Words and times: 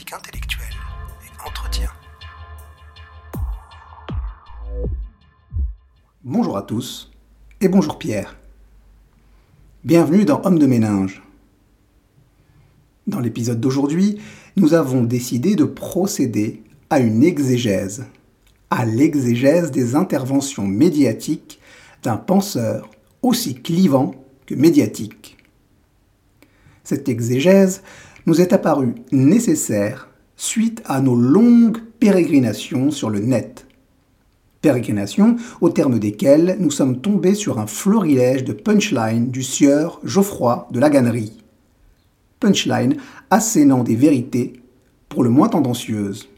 et 0.00 1.46
entretien. 1.46 1.90
Bonjour 6.24 6.56
à 6.56 6.62
tous 6.62 7.10
et 7.60 7.68
bonjour 7.68 7.98
Pierre. 7.98 8.38
Bienvenue 9.84 10.24
dans 10.24 10.40
Homme 10.44 10.58
de 10.58 10.66
méninge. 10.66 11.22
Dans 13.06 13.20
l'épisode 13.20 13.60
d'aujourd'hui, 13.60 14.18
nous 14.56 14.72
avons 14.72 15.02
décidé 15.02 15.56
de 15.56 15.64
procéder 15.64 16.62
à 16.88 16.98
une 17.00 17.22
exégèse, 17.22 18.06
à 18.70 18.86
l'exégèse 18.86 19.70
des 19.72 19.94
interventions 19.94 20.66
médiatiques 20.66 21.60
d'un 22.02 22.16
penseur 22.16 22.88
aussi 23.20 23.56
clivant 23.56 24.14
que 24.46 24.54
médiatique. 24.54 25.36
Cette 26.82 27.10
exégèse 27.10 27.82
nous 28.26 28.40
est 28.40 28.52
apparue 28.52 28.94
nécessaire 29.10 30.08
suite 30.36 30.82
à 30.86 31.00
nos 31.00 31.14
longues 31.14 31.78
pérégrinations 32.00 32.90
sur 32.90 33.10
le 33.10 33.20
net. 33.20 33.66
Pérégrinations 34.60 35.36
au 35.60 35.70
terme 35.70 35.98
desquelles 35.98 36.56
nous 36.60 36.70
sommes 36.70 37.00
tombés 37.00 37.34
sur 37.34 37.58
un 37.58 37.66
florilège 37.66 38.44
de 38.44 38.52
punchlines 38.52 39.30
du 39.30 39.42
sieur 39.42 40.00
Geoffroy 40.04 40.68
de 40.70 40.80
la 40.80 40.90
Gannerie. 40.90 41.42
Punchline 42.40 42.96
assénant 43.30 43.84
des 43.84 43.96
vérités 43.96 44.54
pour 45.08 45.22
le 45.24 45.30
moins 45.30 45.48
tendancieuses. 45.48 46.28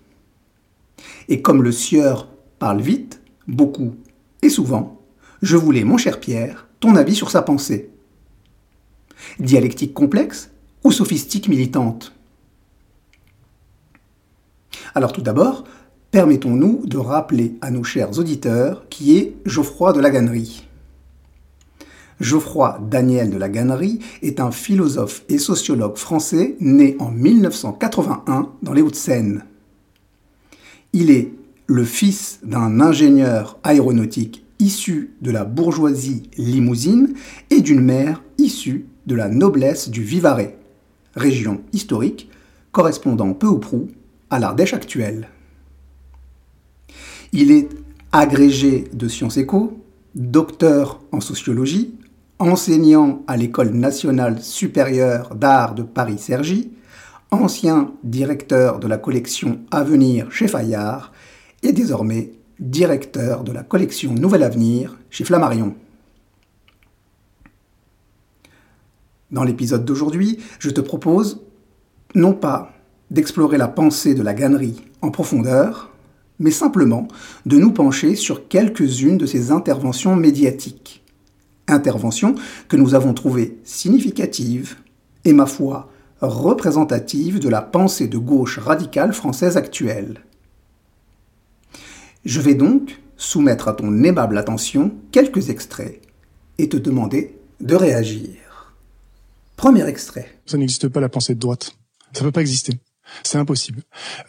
Et 1.28 1.42
comme 1.42 1.62
le 1.62 1.72
sieur 1.72 2.28
parle 2.58 2.80
vite, 2.80 3.20
beaucoup 3.46 3.94
et 4.44 4.50
souvent, 4.50 5.00
je 5.40 5.56
voulais, 5.56 5.84
mon 5.84 5.96
cher 5.96 6.20
Pierre, 6.20 6.68
ton 6.80 6.96
avis 6.96 7.14
sur 7.14 7.30
sa 7.30 7.40
pensée. 7.40 7.90
Dialectique 9.38 9.94
complexe 9.94 10.50
ou 10.84 10.92
sophistique 10.92 11.48
militante 11.48 12.14
Alors 14.94 15.12
tout 15.12 15.22
d'abord, 15.22 15.64
permettons-nous 16.10 16.86
de 16.86 16.98
rappeler 16.98 17.56
à 17.60 17.70
nos 17.70 17.82
chers 17.82 18.18
auditeurs 18.18 18.88
qui 18.90 19.16
est 19.16 19.34
Geoffroy 19.46 19.92
de 19.92 20.00
la 20.00 20.10
Gannerie. 20.10 20.68
Geoffroy 22.20 22.78
Daniel 22.88 23.30
de 23.30 23.36
la 23.36 23.48
Gannerie 23.48 23.98
est 24.22 24.38
un 24.38 24.52
philosophe 24.52 25.24
et 25.28 25.38
sociologue 25.38 25.96
français 25.96 26.56
né 26.60 26.96
en 27.00 27.10
1981 27.10 28.50
dans 28.62 28.72
les 28.72 28.82
Hauts-de-Seine. 28.82 29.44
Il 30.92 31.10
est 31.10 31.32
le 31.66 31.84
fils 31.84 32.38
d'un 32.44 32.80
ingénieur 32.80 33.58
aéronautique 33.64 34.44
issu 34.60 35.14
de 35.20 35.30
la 35.30 35.44
bourgeoisie 35.44 36.22
limousine 36.36 37.14
et 37.50 37.60
d'une 37.60 37.80
mère 37.80 38.22
issue 38.38 38.86
de 39.06 39.14
la 39.14 39.28
noblesse 39.28 39.88
du 39.88 40.02
Vivarais, 40.02 40.56
région 41.16 41.62
historique 41.72 42.30
correspondant 42.72 43.32
peu 43.32 43.46
ou 43.46 43.58
prou 43.58 43.88
à 44.30 44.38
l'Ardèche 44.38 44.74
actuelle. 44.74 45.28
Il 47.32 47.50
est 47.50 47.68
agrégé 48.12 48.84
de 48.92 49.08
sciences 49.08 49.36
éco, 49.36 49.84
docteur 50.14 51.00
en 51.12 51.20
sociologie, 51.20 51.94
enseignant 52.38 53.22
à 53.26 53.36
l'École 53.36 53.70
nationale 53.70 54.42
supérieure 54.42 55.34
d'art 55.34 55.74
de 55.74 55.82
Paris-Cergy, 55.82 56.70
ancien 57.30 57.92
directeur 58.04 58.78
de 58.78 58.86
la 58.86 58.98
collection 58.98 59.60
Avenir 59.70 60.30
chez 60.30 60.48
Fayard 60.48 61.12
et 61.62 61.72
désormais 61.72 62.32
directeur 62.60 63.42
de 63.42 63.52
la 63.52 63.62
collection 63.62 64.14
Nouvel 64.14 64.42
Avenir 64.42 64.96
chez 65.10 65.24
Flammarion. 65.24 65.74
Dans 69.30 69.44
l'épisode 69.44 69.84
d'aujourd'hui, 69.84 70.38
je 70.58 70.70
te 70.70 70.80
propose 70.80 71.42
non 72.14 72.32
pas 72.32 72.72
d'explorer 73.10 73.58
la 73.58 73.68
pensée 73.68 74.14
de 74.14 74.22
la 74.22 74.34
gannerie 74.34 74.82
en 75.02 75.10
profondeur, 75.10 75.90
mais 76.38 76.50
simplement 76.50 77.08
de 77.46 77.58
nous 77.58 77.72
pencher 77.72 78.16
sur 78.16 78.48
quelques-unes 78.48 79.18
de 79.18 79.26
ses 79.26 79.50
interventions 79.50 80.16
médiatiques. 80.16 81.02
Interventions 81.68 82.34
que 82.68 82.76
nous 82.76 82.94
avons 82.94 83.14
trouvées 83.14 83.58
significatives 83.64 84.76
et, 85.24 85.32
ma 85.32 85.46
foi, 85.46 85.90
représentatives 86.20 87.38
de 87.38 87.48
la 87.48 87.62
pensée 87.62 88.08
de 88.08 88.18
gauche 88.18 88.58
radicale 88.58 89.12
française 89.12 89.56
actuelle. 89.56 90.20
Je 92.24 92.40
vais 92.40 92.54
donc 92.54 93.00
soumettre 93.16 93.68
à 93.68 93.74
ton 93.74 94.02
aimable 94.02 94.38
attention 94.38 94.92
quelques 95.12 95.50
extraits 95.50 96.00
et 96.58 96.68
te 96.68 96.76
demander 96.76 97.38
de 97.60 97.74
réagir. 97.74 98.43
Premier 99.64 99.88
extrait. 99.88 100.28
Ça 100.44 100.58
n'existe 100.58 100.88
pas 100.88 101.00
la 101.00 101.08
pensée 101.08 101.34
de 101.34 101.40
droite. 101.40 101.74
Ça 102.12 102.20
peut 102.20 102.30
pas 102.30 102.42
exister. 102.42 102.74
C'est 103.22 103.38
impossible. 103.38 103.82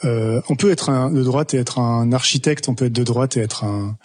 Euh, 0.05 0.39
on 0.47 0.55
peut 0.55 0.71
être 0.71 0.89
un, 0.89 1.11
de 1.11 1.21
droite 1.23 1.53
et 1.53 1.57
être 1.57 1.77
un 1.77 2.13
architecte, 2.13 2.69
on 2.69 2.73
peut 2.73 2.85
être 2.85 2.93
de 2.93 3.03
droite 3.03 3.35
et 3.35 3.41
être 3.41 3.65
un 3.65 3.97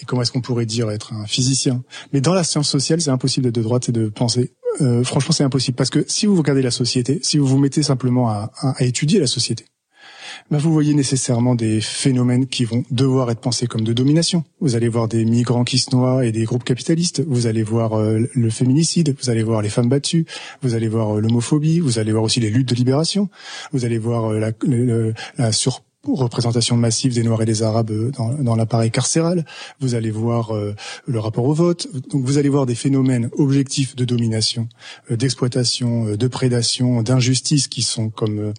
et 0.00 0.04
comment 0.06 0.22
est-ce 0.22 0.32
qu'on 0.32 0.40
pourrait 0.40 0.66
dire 0.66 0.90
être 0.90 1.12
un 1.12 1.24
physicien. 1.26 1.84
Mais 2.12 2.20
dans 2.20 2.34
la 2.34 2.42
science 2.42 2.68
sociale, 2.68 3.00
c'est 3.00 3.10
impossible 3.10 3.44
d'être 3.44 3.54
de 3.54 3.62
droite 3.62 3.90
et 3.90 3.92
de 3.92 4.08
penser. 4.08 4.54
Euh, 4.80 5.04
franchement, 5.04 5.30
c'est 5.30 5.44
impossible 5.44 5.76
parce 5.76 5.90
que 5.90 6.04
si 6.08 6.26
vous 6.26 6.34
regardez 6.34 6.62
la 6.62 6.72
société, 6.72 7.20
si 7.22 7.38
vous 7.38 7.46
vous 7.46 7.58
mettez 7.58 7.84
simplement 7.84 8.28
à, 8.28 8.50
à 8.60 8.82
étudier 8.82 9.20
la 9.20 9.28
société, 9.28 9.66
vous 10.50 10.72
voyez 10.72 10.94
nécessairement 10.94 11.54
des 11.54 11.80
phénomènes 11.80 12.46
qui 12.46 12.64
vont 12.64 12.84
devoir 12.90 13.30
être 13.30 13.40
pensés 13.40 13.66
comme 13.66 13.82
de 13.82 13.92
domination. 13.92 14.44
Vous 14.60 14.76
allez 14.76 14.88
voir 14.88 15.08
des 15.08 15.24
migrants 15.24 15.64
qui 15.64 15.78
se 15.78 15.94
noient 15.94 16.24
et 16.24 16.32
des 16.32 16.44
groupes 16.44 16.64
capitalistes. 16.64 17.22
Vous 17.26 17.46
allez 17.46 17.62
voir 17.62 17.98
euh, 17.98 18.28
le 18.32 18.50
féminicide. 18.50 19.16
Vous 19.20 19.30
allez 19.30 19.42
voir 19.42 19.62
les 19.62 19.68
femmes 19.68 19.88
battues. 19.88 20.26
Vous 20.62 20.74
allez 20.74 20.88
voir 20.88 21.16
euh, 21.16 21.20
l'homophobie. 21.20 21.80
Vous 21.80 21.98
allez 21.98 22.12
voir 22.12 22.24
aussi 22.24 22.40
les 22.40 22.50
luttes 22.50 22.68
de 22.68 22.74
libération. 22.74 23.28
Vous 23.72 23.84
allez 23.84 23.98
voir 23.98 24.32
euh, 24.32 24.38
la, 24.38 24.52
la 25.38 25.52
surreprésentation 25.52 26.76
massive 26.76 27.14
des 27.14 27.22
Noirs 27.22 27.42
et 27.42 27.46
des 27.46 27.62
Arabes 27.62 27.92
dans, 28.16 28.32
dans 28.34 28.56
l'appareil 28.56 28.90
carcéral. 28.90 29.44
Vous 29.80 29.94
allez 29.94 30.10
voir 30.10 30.52
le 31.06 31.18
rapport 31.18 31.44
au 31.44 31.52
vote. 31.52 31.88
Donc 32.10 32.24
vous 32.24 32.38
allez 32.38 32.48
voir 32.48 32.64
des 32.64 32.76
phénomènes 32.76 33.28
objectifs 33.38 33.96
de 33.96 34.04
domination, 34.04 34.68
d'exploitation, 35.10 36.14
de 36.14 36.28
prédation, 36.28 37.02
d'injustice 37.02 37.66
qui 37.66 37.82
sont 37.82 38.10
comme 38.10 38.52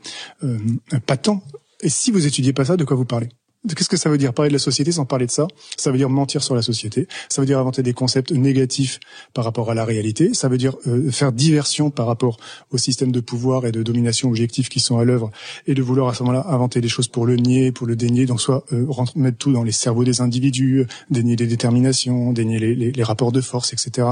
patents 1.06 1.42
et 1.82 1.90
si 1.90 2.12
vous 2.12 2.26
étudiez 2.26 2.54
pas 2.54 2.66
ça, 2.66 2.78
de 2.78 2.84
quoi 2.84 2.98
vous 2.98 3.06
parlez? 3.06 3.30
Qu'est-ce 3.76 3.90
que 3.90 3.98
ça 3.98 4.10
veut 4.10 4.18
dire 4.18 4.34
parler 4.34 4.50
de 4.50 4.54
la 4.54 4.60
société 4.60 4.92
sans 4.92 5.06
parler 5.06 5.26
de 5.26 5.32
ça? 5.32 5.48
Ça 5.78 5.92
veut 5.92 5.98
dire 5.98 6.10
mentir 6.10 6.44
sur 6.44 6.56
la 6.56 6.62
société. 6.62 7.08
Ça 7.30 7.42
veut 7.42 7.46
dire 7.46 7.60
inventer 7.60 7.84
des 7.84 7.94
concepts 7.94 8.32
négatifs 8.32 9.00
par 9.34 9.44
rapport 9.44 9.70
à 9.70 9.74
la 9.74 9.86
réalité. 9.86 10.34
Ça 10.34 10.48
veut 10.48 10.58
dire 10.58 10.76
euh, 10.88 11.12
faire 11.12 11.32
diversion 11.32 11.90
par 11.90 12.08
rapport 12.08 12.38
au 12.72 12.78
système 12.78 13.12
de 13.12 13.20
pouvoir 13.20 13.66
et 13.66 13.72
de 13.72 13.84
domination 13.84 14.30
objectif 14.30 14.70
qui 14.70 14.80
sont 14.80 14.98
à 14.98 15.04
l'œuvre 15.04 15.32
et 15.66 15.74
de 15.74 15.82
vouloir 15.82 16.10
à 16.10 16.14
ce 16.14 16.24
moment-là 16.24 16.46
inventer 16.50 16.82
des 16.82 16.88
choses 16.88 17.08
pour 17.08 17.26
le 17.26 17.36
nier, 17.36 17.72
pour 17.72 17.88
le 17.88 17.96
dénier. 17.96 18.26
Donc 18.26 18.42
soit 18.42 18.64
euh, 18.74 18.86
mettre 19.16 19.38
tout 19.38 19.52
dans 19.52 19.64
les 19.64 19.72
cerveaux 19.72 20.04
des 20.04 20.22
individus, 20.22 20.86
dénier 21.10 21.36
les 21.36 21.48
déterminations, 21.48 22.34
dénier 22.34 22.60
les, 22.60 22.76
les, 22.76 22.92
les, 22.92 23.04
rapports 23.04 23.32
de 23.32 23.42
force, 23.42 23.74
etc. 23.74 24.08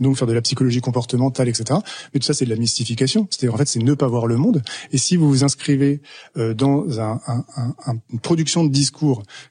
Donc 0.00 0.16
faire 0.16 0.26
de 0.26 0.32
la 0.32 0.42
psychologie 0.42 0.80
comportementale, 0.80 1.48
etc. 1.48 1.80
Mais 2.12 2.20
tout 2.20 2.26
ça 2.26 2.34
c'est 2.34 2.44
de 2.44 2.50
la 2.50 2.56
mystification. 2.56 3.26
C'est-à-dire 3.30 3.54
en 3.54 3.58
fait 3.58 3.68
c'est 3.68 3.82
ne 3.82 3.94
pas 3.94 4.08
voir 4.08 4.26
le 4.26 4.36
monde. 4.36 4.62
Et 4.92 4.98
si 4.98 5.16
vous 5.16 5.28
vous 5.28 5.44
inscrivez 5.44 6.00
euh, 6.36 6.54
dans 6.54 7.00
un, 7.00 7.20
un, 7.26 7.44
un, 7.86 7.94
une 8.12 8.20
production 8.20 8.64
de 8.64 8.70
discours 8.70 8.93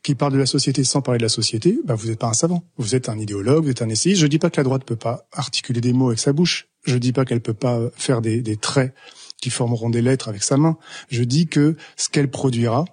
qui 0.04 0.16
parle 0.16 0.34
de 0.34 0.38
la 0.38 0.46
société 0.46 0.84
sans 0.84 1.02
parler 1.02 1.18
de 1.18 1.24
la 1.24 1.30
société, 1.30 1.80
bah 1.86 1.96
vous 1.96 2.08
n'êtes 2.08 2.20
pas 2.20 2.28
un 2.28 2.34
savant. 2.34 2.64
Vous 2.78 2.96
êtes 2.96 3.10
un 3.10 3.18
idéologue, 3.18 3.66
vous 3.66 3.72
êtes 3.72 3.82
un 3.82 3.90
essayiste. 3.90 4.22
Je 4.22 4.28
dis 4.28 4.40
pas 4.40 4.50
que 4.50 4.58
la 4.58 4.64
droite 4.64 4.84
peut 4.86 4.96
pas 4.96 5.28
articuler 5.32 5.82
des 5.82 5.94
mots 5.94 6.08
avec 6.08 6.20
sa 6.20 6.34
bouche. 6.34 6.68
Je 6.86 6.98
dis 6.98 7.14
pas 7.14 7.26
qu'elle 7.26 7.42
peut 7.42 7.54
pas 7.54 7.80
faire 7.96 8.22
des, 8.22 8.42
des 8.42 8.58
traits 8.58 8.94
qui 9.42 9.50
formeront 9.50 9.90
des 9.90 10.02
lettres 10.02 10.30
avec 10.30 10.44
sa 10.44 10.58
main. 10.58 10.78
Je 11.10 11.24
dis 11.24 11.48
que 11.48 11.76
ce 11.98 12.10
qu'elle 12.10 12.30
produira, 12.30 12.86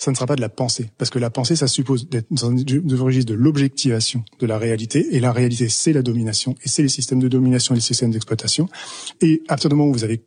ça 0.00 0.10
ne 0.10 0.16
sera 0.16 0.26
pas 0.26 0.34
de 0.34 0.40
la 0.40 0.48
pensée. 0.48 0.90
Parce 0.96 1.10
que 1.10 1.18
la 1.18 1.28
pensée, 1.28 1.56
ça 1.56 1.68
suppose 1.68 2.08
d'être 2.08 2.26
dans 2.30 2.50
un 2.50 2.56
registre 2.96 3.30
de 3.30 3.36
l'objectivation 3.36 4.24
de 4.38 4.46
la 4.46 4.56
réalité. 4.56 5.14
Et 5.14 5.20
la 5.20 5.30
réalité, 5.30 5.68
c'est 5.68 5.92
la 5.92 6.00
domination. 6.00 6.56
Et 6.64 6.70
c'est 6.70 6.82
les 6.82 6.88
systèmes 6.88 7.20
de 7.20 7.28
domination 7.28 7.74
et 7.74 7.76
les 7.76 7.82
systèmes 7.82 8.10
d'exploitation. 8.10 8.70
Et 9.20 9.42
à 9.46 9.48
partir 9.50 9.68
du 9.68 9.76
moment 9.76 9.90
où 9.90 9.92
vous 9.92 10.04
avez 10.04 10.24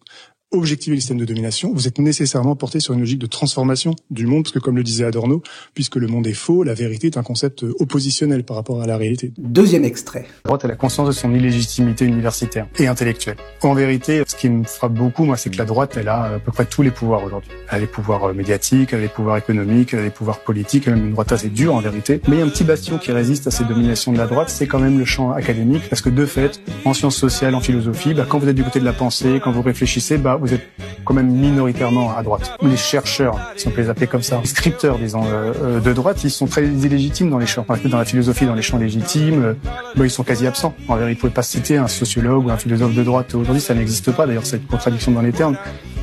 objectiver 0.53 0.95
le 0.95 1.01
système 1.01 1.17
de 1.17 1.25
domination, 1.25 1.71
vous 1.73 1.87
êtes 1.87 1.99
nécessairement 1.99 2.55
porté 2.55 2.79
sur 2.79 2.93
une 2.93 3.01
logique 3.01 3.19
de 3.19 3.27
transformation 3.27 3.95
du 4.09 4.25
monde, 4.25 4.43
parce 4.43 4.53
que 4.53 4.59
comme 4.59 4.77
le 4.77 4.83
disait 4.83 5.05
Adorno, 5.05 5.41
puisque 5.73 5.95
le 5.95 6.07
monde 6.07 6.27
est 6.27 6.33
faux, 6.33 6.63
la 6.63 6.73
vérité 6.73 7.07
est 7.07 7.17
un 7.17 7.23
concept 7.23 7.63
oppositionnel 7.79 8.43
par 8.43 8.55
rapport 8.55 8.81
à 8.81 8.87
la 8.87 8.97
réalité. 8.97 9.33
Deuxième 9.37 9.83
extrait. 9.83 10.25
La 10.45 10.49
droite 10.49 10.65
a 10.65 10.67
la 10.67 10.75
conscience 10.75 11.07
de 11.07 11.13
son 11.13 11.33
illégitimité 11.33 12.05
universitaire 12.05 12.67
et 12.77 12.87
intellectuelle. 12.87 13.37
En 13.61 13.73
vérité, 13.73 14.23
ce 14.27 14.35
qui 14.35 14.49
me 14.49 14.63
frappe 14.63 14.93
beaucoup, 14.93 15.25
moi, 15.25 15.37
c'est 15.37 15.49
que 15.49 15.57
la 15.57 15.65
droite, 15.65 15.97
elle 15.97 16.07
a 16.07 16.35
à 16.35 16.39
peu 16.39 16.51
près 16.51 16.65
tous 16.65 16.81
les 16.81 16.91
pouvoirs 16.91 17.23
aujourd'hui. 17.23 17.51
Elle 17.69 17.75
a 17.75 17.79
les 17.79 17.87
pouvoirs 17.87 18.25
euh, 18.25 18.33
médiatiques, 18.33 18.93
elle 18.93 18.99
a 18.99 19.01
les 19.03 19.07
pouvoirs 19.07 19.37
économiques, 19.37 19.93
elle 19.93 19.99
a 19.99 20.03
les 20.03 20.09
pouvoirs 20.09 20.39
politiques, 20.39 20.83
elle 20.87 20.93
a 20.93 20.95
même 20.95 21.07
une 21.07 21.13
droite 21.13 21.31
assez 21.31 21.49
dure 21.49 21.75
en 21.75 21.81
vérité. 21.81 22.21
Mais 22.27 22.35
il 22.35 22.39
y 22.39 22.41
a 22.41 22.45
un 22.45 22.49
petit 22.49 22.63
bastion 22.63 22.97
qui 22.97 23.11
résiste 23.11 23.47
à 23.47 23.51
ces 23.51 23.63
dominations 23.63 24.11
de 24.11 24.17
la 24.17 24.27
droite, 24.27 24.49
c'est 24.49 24.67
quand 24.67 24.79
même 24.79 24.99
le 24.99 25.05
champ 25.05 25.31
académique, 25.31 25.83
parce 25.89 26.01
que 26.01 26.09
de 26.09 26.25
fait, 26.25 26.61
en 26.85 26.93
sciences 26.93 27.17
sociales, 27.17 27.55
en 27.55 27.61
philosophie, 27.61 28.13
bah, 28.13 28.25
quand 28.27 28.39
vous 28.39 28.47
êtes 28.47 28.55
du 28.55 28.63
côté 28.63 28.79
de 28.79 28.85
la 28.85 28.93
pensée, 28.93 29.39
quand 29.43 29.51
vous 29.51 29.61
réfléchissez, 29.61 30.17
bah, 30.17 30.37
vous 30.43 30.53
êtes 30.53 30.67
quand 31.05 31.13
même 31.13 31.31
minoritairement 31.31 32.15
à 32.15 32.21
droite. 32.21 32.57
Les 32.61 32.75
chercheurs, 32.75 33.39
si 33.55 33.67
on 33.67 33.71
peut 33.71 33.81
les 33.81 33.89
appeler 33.89 34.07
comme 34.07 34.21
ça, 34.21 34.39
les 34.41 34.47
scripteurs, 34.47 34.97
disons, 34.97 35.23
euh, 35.25 35.53
euh, 35.61 35.79
de 35.79 35.93
droite, 35.93 36.23
ils 36.23 36.31
sont 36.31 36.47
très 36.47 36.65
illégitimes 36.65 37.29
dans 37.29 37.37
les 37.37 37.45
champs, 37.45 37.65
dans 37.85 37.97
la 37.97 38.05
philosophie, 38.05 38.45
dans 38.45 38.53
les 38.53 38.61
champs 38.61 38.77
légitimes. 38.77 39.43
Euh, 39.43 39.53
bah, 39.95 40.05
ils 40.05 40.11
sont 40.11 40.23
quasi 40.23 40.45
absents. 40.45 40.73
En 40.89 40.97
vérité, 40.97 41.15
vous 41.15 41.19
pouvez 41.21 41.33
pas 41.33 41.43
citer 41.43 41.77
un 41.77 41.87
sociologue 41.87 42.45
ou 42.47 42.51
un 42.51 42.57
philosophe 42.57 42.93
de 42.93 43.03
droite. 43.03 43.33
Aujourd'hui, 43.35 43.61
ça 43.61 43.73
n'existe 43.73 44.11
pas. 44.11 44.27
D'ailleurs, 44.27 44.45
cette 44.45 44.67
contradiction 44.67 45.11
dans 45.11 45.21
les 45.21 45.31
termes. 45.31 45.55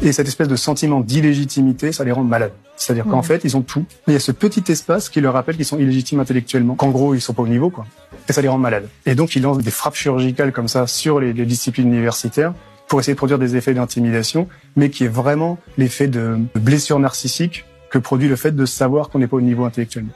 Et 0.03 0.13
cette 0.13 0.29
espèce 0.29 0.49
de 0.49 0.57
sentiment 0.57 1.01
d'illégitimité, 1.01 1.93
ça 1.93 2.05
les 2.05 2.13
rend 2.13 2.25
malades. 2.25 2.53
C'est-à-dire 2.77 3.05
qu'en 3.05 3.21
mmh. 3.21 3.25
fait, 3.25 3.45
ils 3.45 3.59
ont 3.59 3.63
tout. 3.63 3.85
Il 4.07 4.15
y 4.15 4.17
a 4.17 4.21
ce 4.21 4.33
petit 4.33 4.73
espace 4.73 5.11
qui 5.11 5.21
leur 5.21 5.35
rappelle 5.35 5.57
qu'ils 5.57 5.67
sont 5.67 5.79
illégitimes 5.79 6.21
intellectuellement, 6.21 6.75
qu'en 6.75 6.89
gros, 6.89 7.15
ils 7.15 7.21
sont 7.21 7.35
pas 7.35 7.43
au 7.43 7.49
niveau, 7.49 7.69
quoi. 7.69 7.85
Et 8.27 8.33
ça 8.33 8.41
les 8.41 8.49
rend 8.49 8.57
malades. 8.57 8.89
Et 9.05 9.15
donc, 9.15 9.37
ils 9.37 9.43
lancent 9.43 9.59
des 9.59 9.71
frappes 9.71 9.97
chirurgicales 9.97 10.53
comme 10.53 10.69
ça 10.69 10.87
sur 10.87 11.21
les, 11.21 11.35
les 11.35 11.45
disciplines 11.45 11.89
universitaires 11.89 12.55
pour 12.91 12.99
essayer 12.99 13.15
de 13.15 13.19
produire 13.19 13.39
des 13.39 13.55
effets 13.55 13.73
d'intimidation, 13.73 14.49
mais 14.75 14.91
qui 14.91 15.05
est 15.05 15.09
vraiment 15.09 15.59
l'effet 15.79 16.09
de 16.09 16.37
blessure 16.57 16.99
narcissique 16.99 17.65
que 17.89 17.99
produit 17.99 18.29
le 18.29 18.35
fait 18.35 18.51
de 18.51 18.67
savoir 18.67 19.09
qu'on 19.09 19.21
n'est 19.21 19.29
pas 19.29 19.37
au 19.37 19.41
niveau 19.41 19.65
intellectuellement. 19.65 20.13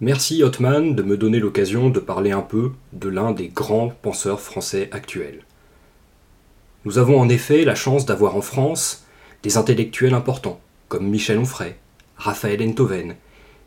Merci 0.00 0.42
Hotman 0.42 0.94
de 0.94 1.02
me 1.02 1.18
donner 1.18 1.38
l'occasion 1.38 1.90
de 1.90 2.00
parler 2.00 2.32
un 2.32 2.40
peu 2.40 2.72
de 2.94 3.10
l'un 3.10 3.32
des 3.32 3.48
grands 3.48 3.92
penseurs 4.00 4.40
français 4.40 4.88
actuels. 4.90 5.40
Nous 6.86 6.96
avons 6.96 7.20
en 7.20 7.28
effet 7.28 7.62
la 7.66 7.74
chance 7.74 8.06
d'avoir 8.06 8.36
en 8.36 8.42
France 8.42 9.04
des 9.42 9.58
intellectuels 9.58 10.14
importants, 10.14 10.60
comme 10.88 11.06
Michel 11.06 11.38
Onfray, 11.38 11.76
Raphaël 12.16 12.66
Enthoven, 12.66 13.16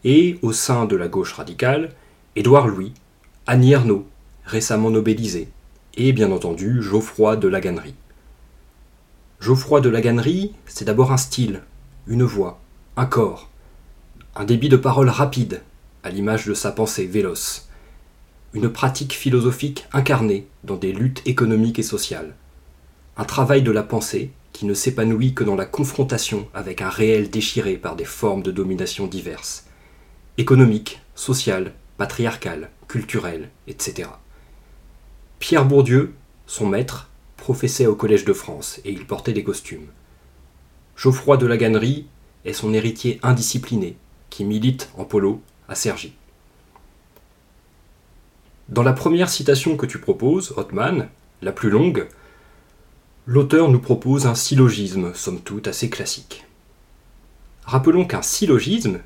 et 0.03 0.39
au 0.41 0.51
sein 0.51 0.85
de 0.85 0.95
la 0.95 1.07
gauche 1.07 1.33
radicale, 1.33 1.91
Édouard 2.35 2.67
Louis, 2.67 2.93
Annie 3.45 3.73
Ernaux, 3.73 4.07
récemment 4.45 4.89
nobélisé, 4.89 5.47
et 5.95 6.11
bien 6.11 6.31
entendu 6.31 6.81
Geoffroy 6.81 7.35
de 7.35 7.47
Laganerie. 7.47 7.93
Geoffroy 9.39 9.81
de 9.81 9.89
Laganerie, 9.89 10.53
c'est 10.65 10.85
d'abord 10.85 11.11
un 11.11 11.17
style, 11.17 11.61
une 12.07 12.23
voix, 12.23 12.59
un 12.95 13.05
corps, 13.05 13.49
un 14.35 14.45
débit 14.45 14.67
de 14.67 14.77
parole 14.77 15.09
rapide, 15.09 15.61
à 16.03 16.09
l'image 16.09 16.47
de 16.47 16.55
sa 16.55 16.71
pensée 16.71 17.05
véloce, 17.05 17.69
une 18.53 18.69
pratique 18.69 19.13
philosophique 19.13 19.85
incarnée 19.93 20.47
dans 20.63 20.75
des 20.75 20.91
luttes 20.91 21.21
économiques 21.27 21.77
et 21.77 21.83
sociales, 21.83 22.33
un 23.15 23.25
travail 23.25 23.61
de 23.61 23.71
la 23.71 23.83
pensée 23.83 24.31
qui 24.53 24.65
ne 24.65 24.73
s'épanouit 24.73 25.35
que 25.35 25.43
dans 25.43 25.55
la 25.55 25.65
confrontation 25.65 26.47
avec 26.55 26.81
un 26.81 26.89
réel 26.89 27.29
déchiré 27.29 27.77
par 27.77 27.95
des 27.95 28.05
formes 28.05 28.41
de 28.41 28.51
domination 28.51 29.05
diverses, 29.05 29.65
économiques, 30.39 30.99
sociales, 31.13 31.73
patriarcales, 31.97 32.71
culturelles, 32.87 33.49
etc. 33.67 34.09
Pierre 35.37 35.65
Bourdieu, 35.65 36.13
son 36.47 36.67
maître, 36.67 37.06
professait 37.37 37.85
au 37.85 37.95
Collège 37.95 38.25
de 38.25 38.33
France 38.33 38.81
et 38.83 38.91
il 38.91 39.05
portait 39.05 39.33
des 39.33 39.43
costumes. 39.43 39.87
Geoffroy 40.97 41.37
de 41.37 41.45
la 41.45 41.57
Gannerie 41.57 42.07
est 42.43 42.53
son 42.53 42.73
héritier 42.73 43.19
indiscipliné 43.23 43.95
qui 44.29 44.43
milite 44.43 44.89
en 44.97 45.05
polo 45.05 45.41
à 45.69 45.75
Cergy. 45.75 46.13
Dans 48.69 48.83
la 48.83 48.93
première 48.93 49.29
citation 49.29 49.77
que 49.77 49.85
tu 49.85 49.99
proposes, 49.99 50.53
Hotman, 50.57 51.07
la 51.41 51.51
plus 51.51 51.69
longue, 51.69 52.07
l'auteur 53.25 53.69
nous 53.69 53.79
propose 53.79 54.25
un 54.25 54.35
syllogisme, 54.35 55.13
somme 55.13 55.39
toute 55.39 55.67
assez 55.67 55.89
classique. 55.89 56.45
Rappelons 57.63 58.05
qu'un 58.05 58.21
syllogisme 58.21 58.99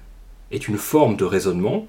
est 0.51 0.67
une 0.67 0.77
forme 0.77 1.15
de 1.15 1.25
raisonnement 1.25 1.87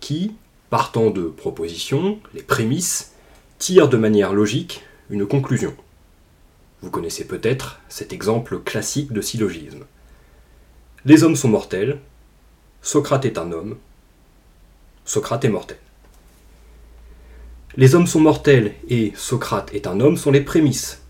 qui, 0.00 0.32
partant 0.70 1.10
de 1.10 1.24
propositions, 1.24 2.18
les 2.34 2.42
prémices, 2.42 3.12
tire 3.58 3.88
de 3.88 3.96
manière 3.96 4.32
logique 4.32 4.82
une 5.10 5.26
conclusion. 5.26 5.74
Vous 6.82 6.90
connaissez 6.90 7.26
peut-être 7.26 7.80
cet 7.88 8.12
exemple 8.12 8.60
classique 8.60 9.12
de 9.12 9.20
syllogisme. 9.20 9.84
Les 11.04 11.24
hommes 11.24 11.36
sont 11.36 11.48
mortels, 11.48 11.98
Socrate 12.80 13.24
est 13.24 13.36
un 13.36 13.52
homme, 13.52 13.76
Socrate 15.04 15.44
est 15.44 15.50
mortel. 15.50 15.78
Les 17.76 17.94
hommes 17.94 18.06
sont 18.06 18.20
mortels 18.20 18.74
et 18.88 19.12
Socrate 19.16 19.74
est 19.74 19.86
un 19.86 20.00
homme 20.00 20.16
sont 20.16 20.30
les 20.30 20.40
prémices 20.40 21.02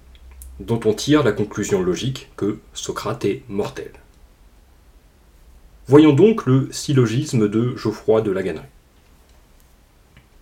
dont 0.58 0.81
on 0.85 0.93
tire 0.93 1.23
la 1.23 1.32
conclusion 1.32 1.82
logique 1.82 2.31
que 2.37 2.58
Socrate 2.75 3.25
est 3.25 3.43
mortel. 3.49 3.93
Voyons 5.87 6.12
donc 6.12 6.47
le 6.47 6.69
syllogisme 6.70 7.49
de 7.49 7.76
Geoffroy 7.76 8.20
de 8.20 8.31
Laganerie. 8.31 8.67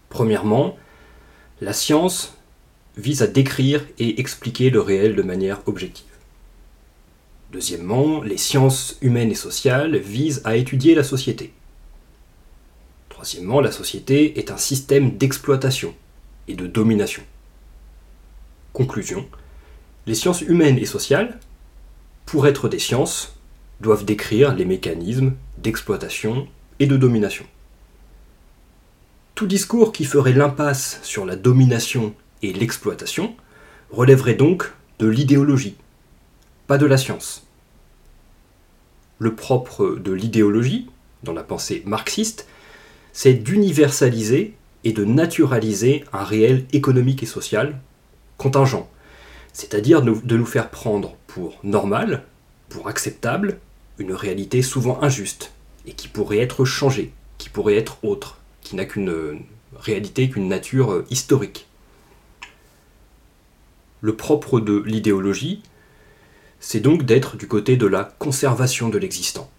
Premièrement, 0.08 0.76
la 1.60 1.72
science 1.72 2.38
vise 2.99 3.23
à 3.23 3.27
décrire 3.27 3.87
et 3.99 4.21
expliquer 4.21 4.71
le 4.71 4.81
réel 4.81 5.15
de 5.15 5.23
manière 5.23 5.62
objective. 5.67 6.05
Deuxièmement, 7.53 8.23
les 8.23 8.37
sciences 8.37 8.99
humaines 9.00 9.31
et 9.31 9.37
sociales 9.37 9.97
visent 9.97 10.43
à 10.45 10.56
étudier 10.56 10.95
la 10.95 11.05
société. 11.05 11.53
Troisièmement, 13.09 13.61
la 13.61 13.73
société 13.73 14.39
est 14.39 14.50
un 14.50 14.59
système 14.59 15.17
d'exploitation 15.17 15.95
et 16.47 16.55
de 16.55 16.67
domination. 16.67 17.23
Conclusion, 18.73 19.27
les 20.06 20.15
sciences 20.15 20.43
humaines 20.43 20.79
et 20.79 20.87
sociales, 20.87 21.39
pour 22.27 22.47
être 22.47 22.69
des 22.69 22.79
sciences, 22.79 23.35
doivent 23.81 24.05
décrire 24.05 24.55
les 24.55 24.65
mécanismes 24.65 25.35
d'exploitation 25.56 26.49
et 26.81 26.87
de 26.87 26.97
domination. 26.97 27.47
Tout 29.35 29.47
discours 29.47 29.93
qui 29.93 30.05
ferait 30.05 30.33
l'impasse 30.33 31.01
sur 31.03 31.25
la 31.25 31.37
domination 31.37 32.15
et 32.43 32.52
l'exploitation 32.52 33.35
relèverait 33.90 34.35
donc 34.35 34.73
de 34.99 35.06
l'idéologie, 35.06 35.76
pas 36.67 36.79
de 36.79 36.87
la 36.87 36.96
science. 36.96 37.46
Le 39.19 39.35
propre 39.35 39.96
de 39.96 40.12
l'idéologie, 40.12 40.88
dans 41.23 41.32
la 41.32 41.43
pensée 41.43 41.82
marxiste, 41.87 42.46
c'est 43.12 43.35
d'universaliser 43.35 44.55
et 44.85 44.93
de 44.93 45.05
naturaliser 45.05 46.05
un 46.12 46.25
réel 46.25 46.67
économique 46.73 47.23
et 47.23 47.26
social 47.26 47.81
contingent, 48.37 48.88
c'est-à-dire 49.52 50.02
de 50.02 50.37
nous 50.37 50.46
faire 50.46 50.70
prendre 50.70 51.17
pour 51.26 51.58
normal, 51.64 52.25
pour 52.69 52.88
acceptable, 52.88 53.58
une 53.99 54.12
réalité 54.12 54.62
souvent 54.62 55.02
injuste, 55.02 55.52
et 55.87 55.93
qui 55.93 56.06
pourrait 56.06 56.38
être 56.38 56.64
changée, 56.64 57.12
qui 57.38 57.49
pourrait 57.49 57.76
être 57.76 58.05
autre, 58.05 58.38
qui 58.61 58.76
n'a 58.76 58.84
qu'une 58.84 59.41
réalité, 59.76 60.31
qu'une 60.31 60.49
nature 60.49 61.05
historique 61.11 61.68
le 64.00 64.17
propre 64.17 64.61
de 64.61 64.83
l'idéologie, 64.87 65.62
c'est 66.61 66.81
donc 66.81 67.05
d'être 67.05 67.37
du 67.37 67.47
côté 67.47 67.77
de 67.77 67.87
la 67.87 68.05
conservation 68.05 68.89
de 68.89 68.99
l'existant, 68.99 69.50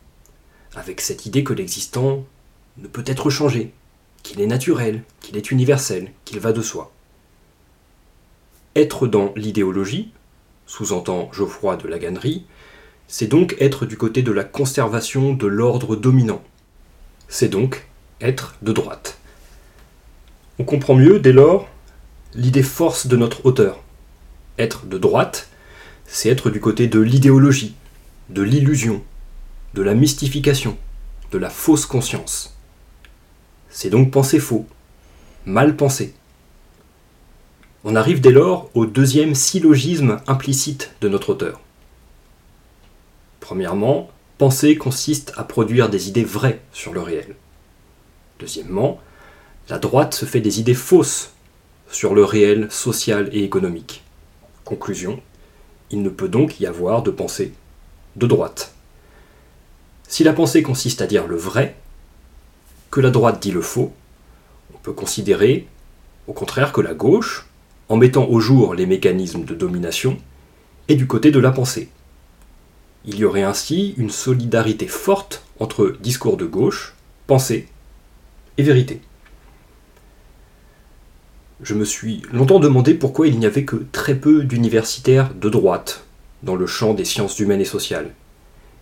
avec 0.75 1.01
cette 1.01 1.25
idée 1.25 1.43
que 1.43 1.53
l'existant 1.53 2.25
ne 2.77 2.87
peut 2.87 3.03
être 3.05 3.29
changé, 3.29 3.73
qu'il 4.23 4.41
est 4.41 4.47
naturel, 4.47 5.03
qu'il 5.21 5.37
est 5.37 5.51
universel, 5.51 6.11
qu'il 6.25 6.39
va 6.39 6.51
de 6.51 6.61
soi. 6.61 6.91
Être 8.75 9.07
dans 9.07 9.33
l'idéologie, 9.35 10.11
sous-entend 10.65 11.29
Geoffroy 11.33 11.77
de 11.77 11.87
Laganerie, 11.87 12.45
c'est 13.07 13.27
donc 13.27 13.55
être 13.59 13.85
du 13.85 13.97
côté 13.97 14.21
de 14.21 14.31
la 14.31 14.43
conservation 14.43 15.33
de 15.33 15.47
l'ordre 15.47 15.95
dominant. 15.95 16.43
C'est 17.27 17.49
donc 17.49 17.87
être 18.21 18.55
de 18.61 18.71
droite. 18.71 19.17
On 20.59 20.63
comprend 20.63 20.93
mieux, 20.93 21.19
dès 21.19 21.31
lors, 21.31 21.67
l'idée 22.35 22.63
force 22.63 23.07
de 23.07 23.15
notre 23.15 23.45
auteur, 23.45 23.81
être 24.59 24.85
de 24.85 24.97
droite, 24.97 25.49
c'est 26.05 26.29
être 26.29 26.49
du 26.49 26.59
côté 26.59 26.87
de 26.87 26.99
l'idéologie, 26.99 27.75
de 28.29 28.41
l'illusion, 28.41 29.03
de 29.73 29.81
la 29.81 29.93
mystification, 29.93 30.77
de 31.31 31.37
la 31.37 31.49
fausse 31.49 31.85
conscience. 31.85 32.55
C'est 33.69 33.89
donc 33.89 34.11
penser 34.11 34.39
faux, 34.39 34.67
mal 35.45 35.75
penser. 35.75 36.13
On 37.83 37.95
arrive 37.95 38.19
dès 38.19 38.31
lors 38.31 38.69
au 38.73 38.85
deuxième 38.85 39.35
syllogisme 39.35 40.19
implicite 40.27 40.91
de 41.01 41.07
notre 41.07 41.29
auteur. 41.29 41.61
Premièrement, 43.39 44.11
penser 44.37 44.75
consiste 44.75 45.33
à 45.37 45.43
produire 45.43 45.89
des 45.89 46.09
idées 46.09 46.25
vraies 46.25 46.61
sur 46.73 46.93
le 46.93 47.01
réel. 47.01 47.35
Deuxièmement, 48.39 48.99
la 49.69 49.79
droite 49.79 50.13
se 50.13 50.25
fait 50.25 50.41
des 50.41 50.59
idées 50.59 50.73
fausses 50.73 51.33
sur 51.91 52.15
le 52.15 52.23
réel 52.23 52.67
social 52.71 53.29
et 53.31 53.43
économique. 53.43 54.03
Conclusion, 54.69 55.19
il 55.89 56.03
ne 56.03 56.09
peut 56.09 56.27
donc 56.27 56.59
y 56.59 56.67
avoir 56.67 57.01
de 57.01 57.09
pensée 57.09 57.53
de 58.15 58.27
droite. 58.27 58.75
Si 60.07 60.23
la 60.23 60.31
pensée 60.31 60.61
consiste 60.61 61.01
à 61.01 61.07
dire 61.07 61.25
le 61.25 61.37
vrai, 61.37 61.75
que 62.91 62.99
la 63.01 63.09
droite 63.09 63.41
dit 63.41 63.49
le 63.49 63.63
faux, 63.63 63.91
on 64.71 64.77
peut 64.77 64.93
considérer 64.93 65.65
au 66.27 66.33
contraire 66.33 66.71
que 66.71 66.81
la 66.81 66.93
gauche, 66.93 67.47
en 67.87 67.97
mettant 67.97 68.27
au 68.27 68.39
jour 68.39 68.75
les 68.75 68.85
mécanismes 68.85 69.43
de 69.43 69.55
domination, 69.55 70.19
est 70.87 70.93
du 70.93 71.07
côté 71.07 71.31
de 71.31 71.39
la 71.39 71.49
pensée. 71.49 71.89
Il 73.05 73.15
y 73.15 73.25
aurait 73.25 73.41
ainsi 73.41 73.95
une 73.97 74.11
solidarité 74.11 74.85
forte 74.85 75.43
entre 75.59 75.97
discours 75.99 76.37
de 76.37 76.45
gauche, 76.45 76.93
pensée 77.25 77.67
et 78.59 78.61
vérité 78.61 79.01
je 81.61 81.73
me 81.73 81.83
suis 81.83 82.21
longtemps 82.31 82.59
demandé 82.59 82.93
pourquoi 82.93 83.27
il 83.27 83.37
n'y 83.37 83.45
avait 83.45 83.65
que 83.65 83.75
très 83.91 84.15
peu 84.15 84.43
d'universitaires 84.43 85.33
de 85.33 85.49
droite 85.49 86.05
dans 86.43 86.55
le 86.55 86.67
champ 86.67 86.93
des 86.93 87.05
sciences 87.05 87.39
humaines 87.39 87.61
et 87.61 87.65
sociales 87.65 88.11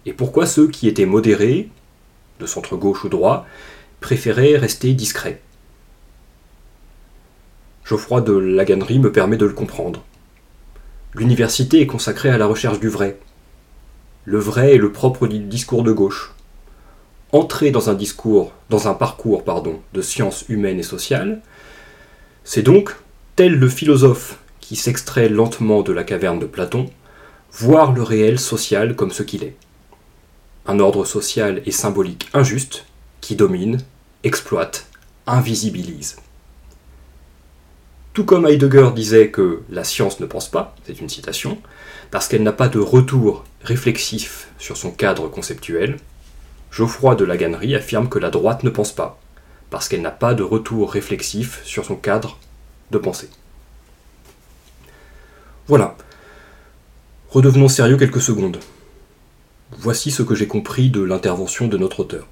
Et 0.05 0.13
pourquoi 0.13 0.46
ceux 0.46 0.67
qui 0.67 0.88
étaient 0.88 1.07
modérés, 1.07 1.69
de 2.39 2.46
centre 2.46 2.75
gauche 2.75 3.03
ou 3.03 3.10
droit, 3.10 3.48
préféraient 4.00 4.57
rester 4.57 4.93
discrets? 4.93 5.41
Geoffroy 7.84 8.22
de 8.22 8.34
Laganerie 8.34 9.00
me 9.00 9.12
permet 9.12 9.38
de 9.38 9.46
le 9.46 9.53
comprendre. 9.53 10.03
L'université 11.15 11.81
est 11.81 11.88
consacrée 11.88 12.29
à 12.29 12.38
la 12.38 12.46
recherche 12.46 12.79
du 12.79 12.89
vrai. 12.89 13.17
Le 14.25 14.38
vrai 14.38 14.75
est 14.75 14.77
le 14.77 14.91
propre 14.91 15.25
du 15.25 15.39
discours 15.39 15.84
de 15.84 15.93
gauche. 15.93 16.34
Entrer 17.31 17.72
dans 17.72 17.89
un 17.89 17.93
discours, 17.96 18.51
dans 18.69 18.88
un 18.88 18.93
parcours, 18.93 19.43
pardon, 19.43 19.79
de 19.93 20.01
sciences 20.01 20.46
humaines 20.48 20.79
et 20.79 20.84
sociales, 20.84 21.41
c'est 22.50 22.62
donc, 22.62 22.96
tel 23.36 23.56
le 23.56 23.68
philosophe 23.68 24.39
qui 24.62 24.77
s'extrait 24.77 25.27
lentement 25.27 25.82
de 25.82 25.92
la 25.92 26.06
caverne 26.06 26.39
de 26.39 26.46
Platon, 26.46 26.89
voir 27.51 27.92
le 27.92 28.01
réel 28.01 28.39
social 28.39 28.96
comme 28.96 29.12
ce 29.12 29.22
qu'il 29.22 29.44
est. 29.44 29.58
Un 30.66 30.80
ordre 30.80 31.04
social 31.04 31.62
et 31.66 31.72
symbolique 31.72 32.30
injuste 32.34 32.86
qui 33.20 33.36
domine, 33.36 33.80
exploite, 34.24 34.88
invisibilise. 35.25 36.16
Tout 38.13 38.24
comme 38.24 38.48
Heidegger 38.48 38.92
disait 38.96 39.30
que 39.30 39.63
la 39.70 39.84
science 39.84 40.22
ne 40.22 40.25
pense 40.25 40.48
pas, 40.48 40.74
c'est 40.86 41.01
une 41.01 41.10
citation, 41.10 41.58
parce 42.12 42.30
qu'elle 42.30 42.44
n'a 42.44 42.54
pas 42.54 42.70
de 42.70 42.80
retour 42.80 43.44
réflexif 43.62 44.48
sur 44.58 44.77
son 44.77 44.92
cadre 44.92 45.27
conceptuel, 45.27 45.98
Geoffroy 46.72 47.16
de 47.16 47.25
Laganerie 47.25 47.75
affirme 47.75 48.08
que 48.08 48.20
la 48.20 48.30
droite 48.30 48.63
ne 48.63 48.70
pense 48.70 48.94
pas, 48.94 49.20
parce 49.69 49.88
qu'elle 49.88 50.01
n'a 50.01 50.12
pas 50.12 50.33
de 50.33 50.43
retour 50.43 50.91
réflexif 50.91 51.62
sur 51.63 51.86
son 51.86 51.95
cadre 51.95 52.38
de 52.91 52.97
pensée. 52.97 53.29
Voilà. 55.67 55.97
Redevenons 57.29 57.67
sérieux 57.67 57.97
quelques 57.97 58.21
secondes. 58.21 58.59
Voici 59.71 60.12
ce 60.12 60.24
que 60.24 60.33
j'ai 60.33 60.47
compris 60.47 60.89
de 60.89 61.01
l'intervention 61.01 61.67
de 61.67 61.77
notre 61.77 62.00
auteur. 62.00 62.25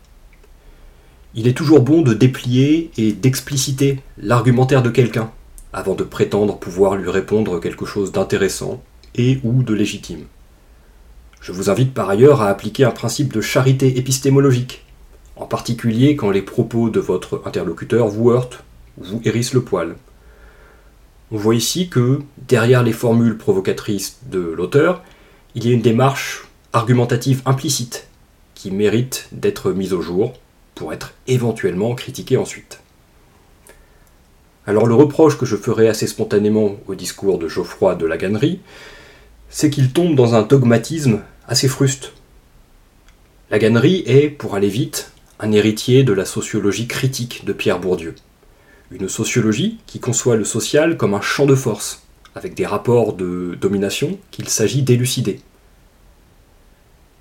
Il 1.34 1.48
est 1.48 1.58
toujours 1.58 1.82
bon 1.82 2.02
de 2.02 2.14
déplier 2.14 2.92
et 2.96 3.12
d'expliciter 3.12 4.00
l'argumentaire 4.18 4.82
de 4.82 4.90
quelqu'un, 4.90 5.32
avant 5.74 5.96
de 5.96 6.06
prétendre 6.06 6.58
pouvoir 6.58 6.96
lui 6.96 7.10
répondre 7.10 7.60
quelque 7.60 7.86
chose 7.86 8.14
d'intéressant 8.14 8.82
et 9.16 9.42
ou 9.44 9.62
de 9.62 9.74
légitime. 9.74 10.28
Je 11.42 11.52
vous 11.52 11.70
invite 11.70 11.94
par 11.94 12.10
ailleurs 12.10 12.42
à 12.42 12.48
appliquer 12.48 12.86
un 12.86 12.92
principe 12.92 13.34
de 13.34 13.42
charité 13.42 13.98
épistémologique, 13.98 14.85
en 15.36 15.46
particulier 15.46 16.16
quand 16.16 16.32
les 16.32 16.42
propos 16.42 16.90
de 16.90 17.00
votre 17.00 17.42
interlocuteur 17.46 18.08
vous 18.08 18.30
heurtent 18.30 18.64
ou 18.98 19.04
vous 19.04 19.22
hérissent 19.26 19.54
le 19.54 19.62
poil. 19.62 19.96
On 21.32 21.38
voit 21.38 21.56
ici 21.56 21.90
que, 21.90 22.22
derrière 22.48 22.84
les 22.84 22.94
formules 22.94 23.38
provocatrices 23.38 24.20
de 24.30 24.40
l'auteur, 24.40 25.04
il 25.56 25.66
y 25.66 25.72
a 25.72 25.74
une 25.74 25.82
démarche 25.82 26.48
argumentative 26.74 27.42
implicite 27.46 28.08
qui 28.54 28.72
mérite 28.72 29.28
d'être 29.32 29.72
mise 29.72 29.94
au 29.94 30.02
jour 30.02 30.34
pour 30.76 30.94
être 30.94 31.14
éventuellement 31.28 31.96
critiquée 31.96 32.38
ensuite. 32.38 32.80
Alors 34.68 34.88
le 34.88 34.96
reproche 34.96 35.38
que 35.38 35.46
je 35.46 35.56
ferai 35.56 35.88
assez 35.88 36.08
spontanément 36.08 36.78
au 36.88 36.96
discours 36.96 37.38
de 37.38 37.48
Geoffroy 37.48 37.96
de 37.96 38.06
la 38.06 38.18
Gannerie, 38.18 38.62
c'est 39.50 39.70
qu'il 39.70 39.92
tombe 39.92 40.16
dans 40.16 40.36
un 40.36 40.42
dogmatisme 40.42 41.22
assez 41.48 41.68
fruste. 41.68 42.14
La 43.52 43.60
Gannerie 43.60 44.04
est, 44.08 44.30
pour 44.30 44.56
aller 44.56 44.70
vite, 44.70 45.12
un 45.40 45.52
héritier 45.52 46.04
de 46.04 46.14
la 46.14 46.26
sociologie 46.26 46.88
critique 46.88 47.46
de 47.46 47.54
Pierre 47.54 47.80
Bourdieu. 47.80 48.16
Une 48.92 49.10
sociologie 49.10 49.80
qui 49.88 50.00
conçoit 50.00 50.36
le 50.36 50.46
social 50.46 50.98
comme 50.98 51.14
un 51.14 51.22
champ 51.22 51.46
de 51.46 51.56
force, 51.56 52.04
avec 52.36 52.54
des 52.54 52.66
rapports 52.66 53.14
de 53.14 53.58
domination 53.60 54.20
qu'il 54.32 54.50
s'agit 54.50 54.84
d'élucider. 54.84 55.40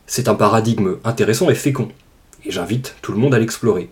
C'est 0.06 0.28
un 0.28 0.34
paradigme 0.34 0.96
intéressant 1.04 1.50
et 1.50 1.54
fécond, 1.54 1.88
et 2.44 2.50
j'invite 2.50 2.96
tout 3.02 3.12
le 3.12 3.18
monde 3.18 3.34
à 3.34 3.38
l'explorer 3.38 3.90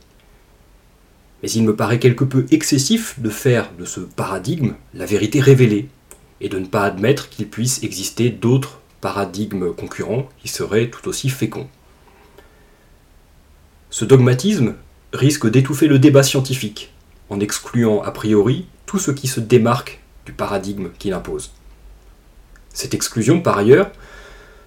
mais 1.43 1.51
il 1.51 1.65
me 1.65 1.75
paraît 1.75 1.99
quelque 1.99 2.25
peu 2.25 2.47
excessif 2.51 3.19
de 3.21 3.29
faire 3.29 3.71
de 3.79 3.85
ce 3.85 4.01
paradigme 4.01 4.75
la 4.95 5.07
vérité 5.07 5.41
révélée, 5.41 5.89
et 6.41 6.49
de 6.49 6.59
ne 6.59 6.67
pas 6.67 6.85
admettre 6.85 7.29
qu'il 7.29 7.49
puisse 7.49 7.83
exister 7.83 8.31
d'autres 8.31 8.81
paradigmes 9.01 9.75
concurrents 9.75 10.29
qui 10.41 10.49
seraient 10.49 10.91
tout 10.91 11.09
aussi 11.09 11.29
féconds. 11.29 11.69
Ce 13.93 14.07
dogmatisme 14.07 14.77
risque 15.13 15.51
d'étouffer 15.51 15.87
le 15.87 15.99
débat 15.99 16.23
scientifique, 16.23 16.95
en 17.29 17.41
excluant 17.41 18.03
a 18.03 18.11
priori 18.11 18.65
tout 18.87 18.99
ce 18.99 19.11
qui 19.11 19.29
se 19.29 19.39
démarque 19.39 20.01
du 20.25 20.33
paradigme 20.33 20.89
qu'il 20.99 21.13
impose. 21.13 21.53
Cette 22.73 22.95
exclusion, 22.95 23.43
par 23.43 23.59
ailleurs, 23.59 23.91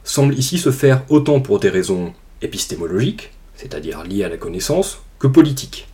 semble 0.03 0.36
ici 0.38 0.60
se 0.60 0.72
faire 0.72 1.03
autant 1.10 1.39
pour 1.39 1.60
des 1.60 1.70
raisons 1.70 2.13
épistémologiques, 2.44 3.32
c'est-à-dire 3.55 4.03
liées 4.03 4.24
à 4.24 4.29
la 4.29 4.38
connaissance, 4.38 5.01
que 5.17 5.25
politiques. 5.25 5.88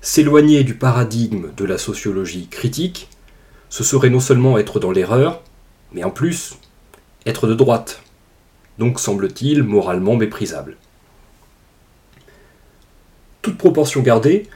S'éloigner 0.00 0.62
du 0.62 0.74
paradigme 0.74 1.48
de 1.56 1.64
la 1.64 1.78
sociologie 1.78 2.46
critique, 2.46 3.08
ce 3.70 3.82
serait 3.82 4.10
non 4.10 4.20
seulement 4.20 4.56
être 4.56 4.78
dans 4.78 4.92
l'erreur, 4.92 5.42
mais 5.92 6.04
en 6.04 6.10
plus 6.10 6.58
être 7.26 7.48
de 7.48 7.54
droite, 7.54 8.02
donc 8.78 9.00
semble-t-il 9.00 9.64
moralement 9.64 10.14
méprisable. 10.14 10.76
Toute 13.44 13.58
proportion 13.58 14.00
gardée, 14.00 14.48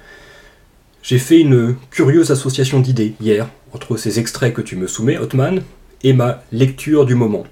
j'ai 1.03 1.19
fait 1.19 1.41
une 1.41 1.77
curieuse 1.91 2.31
association 2.31 2.81
d'idées 2.81 3.15
hier 3.21 3.47
entre 3.75 3.99
ces 3.99 4.19
extraits 4.19 4.55
que 4.55 4.63
tu 4.63 4.77
me 4.77 4.87
soumets, 4.87 5.19
Hotman, 5.19 5.63
et 6.03 6.15
ma 6.15 6.43
lecture 6.53 7.05
du 7.05 7.15
moment. 7.15 7.45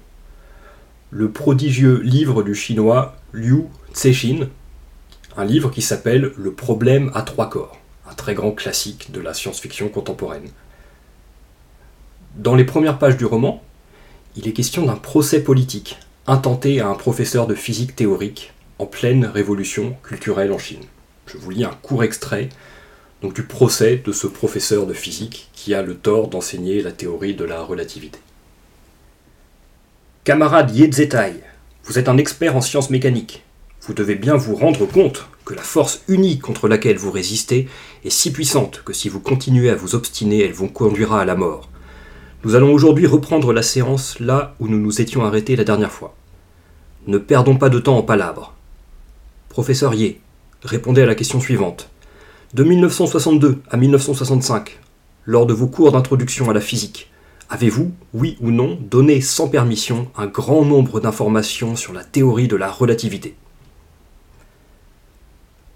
Le 1.11 1.29
prodigieux 1.29 2.01
livre 2.01 2.41
du 2.41 2.55
chinois 2.55 3.17
Liu 3.33 3.65
Cixin, 3.93 4.47
un 5.37 5.45
livre 5.45 5.69
qui 5.69 5.83
s'appelle 5.83 6.31
Le 6.37 6.53
problème 6.53 7.11
à 7.13 7.21
trois 7.21 7.51
corps 7.51 7.77
un 8.09 8.15
très 8.15 8.33
grand 8.33 8.51
classique 8.51 9.11
de 9.11 9.19
la 9.19 9.35
science-fiction 9.35 9.89
contemporaine. 9.89 10.49
Dans 12.35 12.55
les 12.55 12.65
premières 12.65 12.97
pages 12.97 13.17
du 13.17 13.25
roman, 13.25 13.61
il 14.35 14.47
est 14.47 14.53
question 14.53 14.87
d'un 14.87 14.95
procès 14.95 15.43
politique 15.43 15.99
intenté 16.25 16.79
à 16.79 16.87
un 16.87 16.95
professeur 16.95 17.45
de 17.45 17.53
physique 17.53 17.95
théorique 17.95 18.53
en 18.79 18.87
pleine 18.87 19.25
révolution 19.25 19.95
culturelle 20.01 20.51
en 20.51 20.57
Chine. 20.57 20.85
Je 21.27 21.37
vous 21.37 21.49
lis 21.49 21.65
un 21.65 21.77
court 21.81 22.03
extrait 22.03 22.49
donc, 23.21 23.33
du 23.33 23.43
procès 23.43 24.01
de 24.03 24.11
ce 24.11 24.27
professeur 24.27 24.85
de 24.85 24.93
physique 24.93 25.49
qui 25.53 25.73
a 25.73 25.81
le 25.81 25.95
tort 25.95 26.27
d'enseigner 26.27 26.81
la 26.81 26.91
théorie 26.91 27.33
de 27.33 27.43
la 27.45 27.61
relativité. 27.61 28.19
Camarade 30.23 30.75
Yezetai, 30.75 31.41
vous 31.83 31.97
êtes 31.97 32.09
un 32.09 32.17
expert 32.17 32.55
en 32.55 32.61
sciences 32.61 32.89
mécaniques. 32.89 33.43
Vous 33.81 33.93
devez 33.93 34.15
bien 34.15 34.35
vous 34.35 34.55
rendre 34.55 34.85
compte 34.85 35.27
que 35.45 35.53
la 35.53 35.61
force 35.61 36.01
unie 36.07 36.39
contre 36.39 36.67
laquelle 36.67 36.97
vous 36.97 37.11
résistez 37.11 37.67
est 38.03 38.09
si 38.09 38.31
puissante 38.31 38.83
que 38.85 38.93
si 38.93 39.09
vous 39.09 39.19
continuez 39.19 39.69
à 39.69 39.75
vous 39.75 39.95
obstiner, 39.95 40.43
elle 40.43 40.53
vous 40.53 40.67
conduira 40.67 41.21
à 41.21 41.25
la 41.25 41.35
mort. 41.35 41.69
Nous 42.43 42.55
allons 42.55 42.71
aujourd'hui 42.71 43.07
reprendre 43.07 43.51
la 43.51 43.63
séance 43.63 44.19
là 44.19 44.55
où 44.59 44.67
nous 44.67 44.79
nous 44.79 45.01
étions 45.01 45.25
arrêtés 45.25 45.55
la 45.55 45.63
dernière 45.63 45.91
fois. 45.91 46.15
Ne 47.07 47.17
perdons 47.17 47.57
pas 47.57 47.69
de 47.69 47.79
temps 47.79 47.97
en 47.97 48.03
palabres. 48.03 48.53
Professeur 49.49 49.93
Yé, 49.93 50.21
répondez 50.67 51.01
à 51.01 51.05
la 51.05 51.15
question 51.15 51.39
suivante. 51.39 51.89
De 52.53 52.63
1962 52.63 53.61
à 53.69 53.77
1965, 53.77 54.79
lors 55.25 55.45
de 55.45 55.53
vos 55.53 55.67
cours 55.67 55.91
d'introduction 55.91 56.49
à 56.49 56.53
la 56.53 56.61
physique, 56.61 57.11
avez-vous, 57.49 57.91
oui 58.13 58.37
ou 58.41 58.51
non, 58.51 58.77
donné 58.79 59.21
sans 59.21 59.47
permission 59.47 60.07
un 60.17 60.27
grand 60.27 60.63
nombre 60.63 60.99
d'informations 60.99 61.75
sur 61.75 61.93
la 61.93 62.03
théorie 62.03 62.47
de 62.47 62.55
la 62.55 62.69
relativité? 62.69 63.35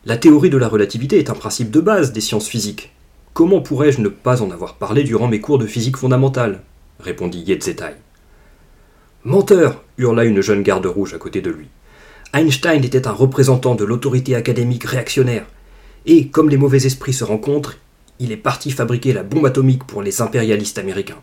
La 0.06 0.18
théorie 0.18 0.50
de 0.50 0.58
la 0.58 0.68
relativité 0.68 1.20
est 1.20 1.30
un 1.30 1.36
principe 1.36 1.72
de 1.72 1.80
base 1.80 2.12
des 2.12 2.22
sciences 2.22 2.48
physiques. 2.48 2.92
Comment 3.34 3.62
pourrais-je 3.62 4.02
ne 4.02 4.10
pas 4.10 4.42
en 4.42 4.52
avoir 4.52 4.76
parlé 4.76 5.04
durant 5.04 5.28
mes 5.28 5.40
cours 5.40 5.58
de 5.60 5.68
physique 5.68 5.98
fondamentale? 5.98 6.64
répondit 7.00 7.42
Yetzetai. 7.42 7.96
Menteur 9.24 9.84
hurla 9.98 10.26
une 10.26 10.42
jeune 10.42 10.64
garde 10.64 10.86
rouge 10.86 11.14
à 11.14 11.18
côté 11.18 11.42
de 11.42 11.52
lui. 11.52 11.68
Einstein 12.34 12.84
était 12.86 13.08
un 13.08 13.12
représentant 13.12 13.76
de 13.76 13.84
l'autorité 13.84 14.36
académique 14.36 14.86
réactionnaire, 14.86 15.46
et 16.06 16.30
comme 16.30 16.50
les 16.50 16.56
mauvais 16.56 16.86
esprits 16.86 17.14
se 17.14 17.26
rencontrent, 17.26 17.78
il 18.20 18.32
est 18.32 18.38
parti 18.38 18.72
fabriquer 18.72 19.12
la 19.12 19.24
bombe 19.24 19.46
atomique 19.46 19.84
pour 19.84 20.02
les 20.02 20.22
impérialistes 20.22 20.78
américains. 20.78 21.20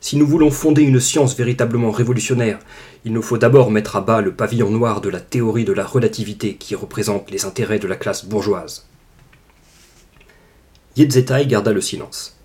Si 0.00 0.16
nous 0.16 0.26
voulons 0.26 0.52
fonder 0.52 0.82
une 0.82 1.00
science 1.00 1.36
véritablement 1.36 1.90
révolutionnaire, 1.90 2.60
il 3.04 3.12
nous 3.12 3.22
faut 3.22 3.38
d'abord 3.38 3.72
mettre 3.72 3.96
à 3.96 4.02
bas 4.02 4.20
le 4.20 4.34
pavillon 4.34 4.70
noir 4.70 5.00
de 5.00 5.08
la 5.08 5.20
théorie 5.20 5.64
de 5.64 5.72
la 5.72 5.84
relativité 5.84 6.54
qui 6.54 6.76
représente 6.76 7.30
les 7.32 7.44
intérêts 7.44 7.80
de 7.80 7.88
la 7.88 7.96
classe 7.96 8.24
bourgeoise. 8.24 8.86
Yedzetai 10.96 11.46
garda 11.46 11.72
le 11.72 11.80
silence. 11.80 12.38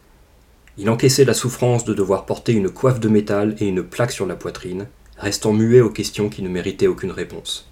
Il 0.77 0.89
encaissait 0.89 1.25
la 1.25 1.35
souffrance 1.35 1.85
de 1.85 1.93
devoir 1.93 2.25
porter 2.25 2.53
une 2.53 2.69
coiffe 2.69 2.99
de 2.99 3.09
métal 3.09 3.55
et 3.59 3.67
une 3.67 3.83
plaque 3.83 4.11
sur 4.11 4.25
la 4.25 4.35
poitrine, 4.35 4.87
restant 5.17 5.53
muet 5.53 5.81
aux 5.81 5.91
questions 5.91 6.29
qui 6.29 6.41
ne 6.41 6.49
méritaient 6.49 6.87
aucune 6.87 7.11
réponse. 7.11 7.70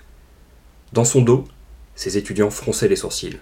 Dans 0.91 1.05
son 1.05 1.21
dos, 1.21 1.45
ses 1.95 2.17
étudiants 2.17 2.49
fronçaient 2.49 2.87
les 2.87 2.95
sourcils. 2.95 3.37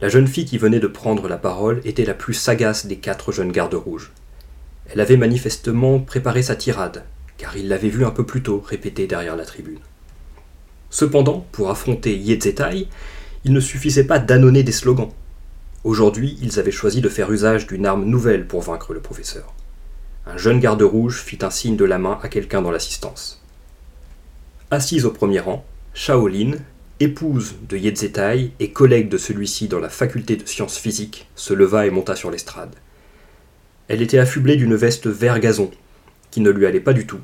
La 0.00 0.08
jeune 0.08 0.26
fille 0.26 0.44
qui 0.44 0.58
venait 0.58 0.80
de 0.80 0.88
prendre 0.88 1.28
la 1.28 1.38
parole 1.38 1.80
était 1.84 2.04
la 2.04 2.14
plus 2.14 2.34
sagace 2.34 2.86
des 2.86 2.96
quatre 2.96 3.30
jeunes 3.30 3.52
gardes 3.52 3.74
rouges. 3.74 4.12
Elle 4.90 5.00
avait 5.00 5.16
manifestement 5.16 6.00
préparé 6.00 6.42
sa 6.42 6.56
tirade, 6.56 7.04
car 7.36 7.56
il 7.56 7.68
l'avait 7.68 7.88
vu 7.88 8.04
un 8.04 8.10
peu 8.10 8.26
plus 8.26 8.42
tôt 8.42 8.60
répéter 8.60 9.06
derrière 9.06 9.36
la 9.36 9.44
tribune. 9.44 9.78
Cependant, 10.90 11.46
pour 11.52 11.70
affronter 11.70 12.16
Yetzetai, 12.16 12.88
il 13.44 13.52
ne 13.52 13.60
suffisait 13.60 14.04
pas 14.04 14.18
d'annoncer 14.18 14.64
des 14.64 14.72
slogans. 14.72 15.10
Aujourd'hui, 15.84 16.38
ils 16.42 16.58
avaient 16.58 16.72
choisi 16.72 17.00
de 17.00 17.08
faire 17.08 17.30
usage 17.30 17.68
d'une 17.68 17.86
arme 17.86 18.04
nouvelle 18.04 18.48
pour 18.48 18.62
vaincre 18.62 18.94
le 18.94 19.00
professeur. 19.00 19.54
Un 20.26 20.36
jeune 20.36 20.58
garde 20.58 20.82
rouge 20.82 21.22
fit 21.22 21.38
un 21.42 21.50
signe 21.50 21.76
de 21.76 21.84
la 21.84 21.98
main 21.98 22.18
à 22.22 22.28
quelqu'un 22.28 22.62
dans 22.62 22.72
l'assistance. 22.72 23.42
Assise 24.70 25.06
au 25.06 25.10
premier 25.10 25.40
rang, 25.40 25.64
Shaolin, 25.94 26.52
épouse 27.00 27.56
de 27.68 27.76
Yetzetai 27.76 28.52
et 28.60 28.70
collègue 28.70 29.08
de 29.08 29.18
celui-ci 29.18 29.68
dans 29.68 29.80
la 29.80 29.88
faculté 29.88 30.36
de 30.36 30.46
sciences 30.46 30.78
physiques, 30.78 31.28
se 31.34 31.54
leva 31.54 31.86
et 31.86 31.90
monta 31.90 32.14
sur 32.14 32.30
l'estrade. 32.30 32.74
Elle 33.88 34.02
était 34.02 34.18
affublée 34.18 34.56
d'une 34.56 34.76
veste 34.76 35.06
vert 35.06 35.40
gazon, 35.40 35.70
qui 36.30 36.40
ne 36.40 36.50
lui 36.50 36.66
allait 36.66 36.80
pas 36.80 36.92
du 36.92 37.06
tout, 37.06 37.20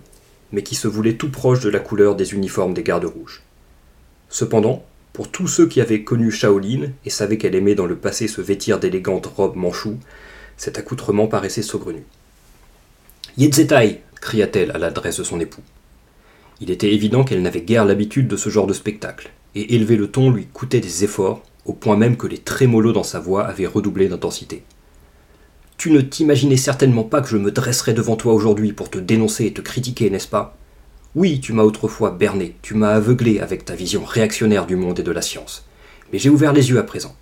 mais 0.52 0.62
qui 0.62 0.74
se 0.74 0.88
voulait 0.88 1.14
tout 1.14 1.30
proche 1.30 1.60
de 1.60 1.68
la 1.68 1.78
couleur 1.78 2.16
des 2.16 2.34
uniformes 2.34 2.74
des 2.74 2.82
gardes 2.82 3.04
rouges. 3.04 3.42
Cependant, 4.28 4.84
pour 5.12 5.30
tous 5.30 5.46
ceux 5.46 5.68
qui 5.68 5.80
avaient 5.80 6.02
connu 6.02 6.32
Shaolin 6.32 6.90
et 7.04 7.10
savaient 7.10 7.38
qu'elle 7.38 7.54
aimait 7.54 7.76
dans 7.76 7.86
le 7.86 7.96
passé 7.96 8.26
se 8.26 8.40
vêtir 8.40 8.80
d'élégantes 8.80 9.26
robes 9.26 9.56
manchoues, 9.56 10.00
cet 10.56 10.78
accoutrement 10.78 11.28
paraissait 11.28 11.62
saugrenu. 11.62 12.04
Yetzetai 13.36 14.02
cria-t-elle 14.20 14.72
à 14.72 14.78
l'adresse 14.78 15.18
de 15.18 15.24
son 15.24 15.38
époux. 15.38 15.62
Il 16.64 16.70
était 16.70 16.94
évident 16.94 17.24
qu'elle 17.24 17.42
n'avait 17.42 17.60
guère 17.60 17.84
l'habitude 17.84 18.26
de 18.26 18.38
ce 18.38 18.48
genre 18.48 18.66
de 18.66 18.72
spectacle, 18.72 19.30
et 19.54 19.74
élever 19.74 19.96
le 19.96 20.10
ton 20.10 20.30
lui 20.30 20.46
coûtait 20.46 20.80
des 20.80 21.04
efforts, 21.04 21.42
au 21.66 21.74
point 21.74 21.98
même 21.98 22.16
que 22.16 22.26
les 22.26 22.38
trémolos 22.38 22.94
dans 22.94 23.02
sa 23.02 23.20
voix 23.20 23.44
avaient 23.44 23.66
redoublé 23.66 24.08
d'intensité. 24.08 24.62
Tu 25.76 25.90
ne 25.90 26.00
t'imaginais 26.00 26.56
certainement 26.56 27.04
pas 27.04 27.20
que 27.20 27.28
je 27.28 27.36
me 27.36 27.50
dresserais 27.50 27.92
devant 27.92 28.16
toi 28.16 28.32
aujourd'hui 28.32 28.72
pour 28.72 28.88
te 28.88 28.98
dénoncer 28.98 29.44
et 29.44 29.52
te 29.52 29.60
critiquer, 29.60 30.08
n'est-ce 30.08 30.26
pas? 30.26 30.56
Oui, 31.14 31.38
tu 31.38 31.52
m'as 31.52 31.64
autrefois 31.64 32.12
berné, 32.12 32.56
tu 32.62 32.72
m'as 32.72 32.94
aveuglé 32.94 33.40
avec 33.40 33.66
ta 33.66 33.74
vision 33.74 34.02
réactionnaire 34.02 34.64
du 34.64 34.76
monde 34.76 34.98
et 35.00 35.02
de 35.02 35.12
la 35.12 35.20
science. 35.20 35.66
Mais 36.14 36.18
j'ai 36.18 36.30
ouvert 36.30 36.54
les 36.54 36.70
yeux 36.70 36.78
à 36.78 36.82
présent. 36.82 37.14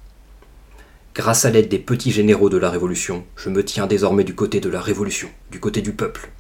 Grâce 1.17 1.45
à 1.47 1.51
l'aide 1.51 1.69
des 1.69 1.81
petits 1.81 2.13
généraux 2.13 2.49
de 2.49 2.59
la 2.59 2.71
Révolution, 2.71 3.25
je 3.35 3.51
me 3.51 3.65
tiens 3.65 3.89
désormais 3.89 4.23
du 4.23 4.37
côté 4.37 4.61
de 4.61 4.69
la 4.69 4.81
Révolution, 4.81 5.31
du 5.51 5.59
côté 5.59 5.83
du 5.83 5.95
peuple. 5.95 6.31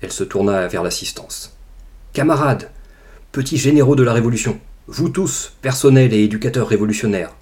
Elle 0.00 0.10
se 0.10 0.24
tourna 0.24 0.66
vers 0.68 0.82
l'assistance. 0.82 1.54
Camarades, 2.14 2.70
petits 3.32 3.56
généraux 3.56 3.96
de 3.96 4.04
la 4.04 4.12
Révolution, 4.12 4.60
vous 4.86 5.08
tous, 5.08 5.52
personnels 5.62 6.14
et 6.14 6.22
éducateurs 6.22 6.68
révolutionnaires, 6.68 7.34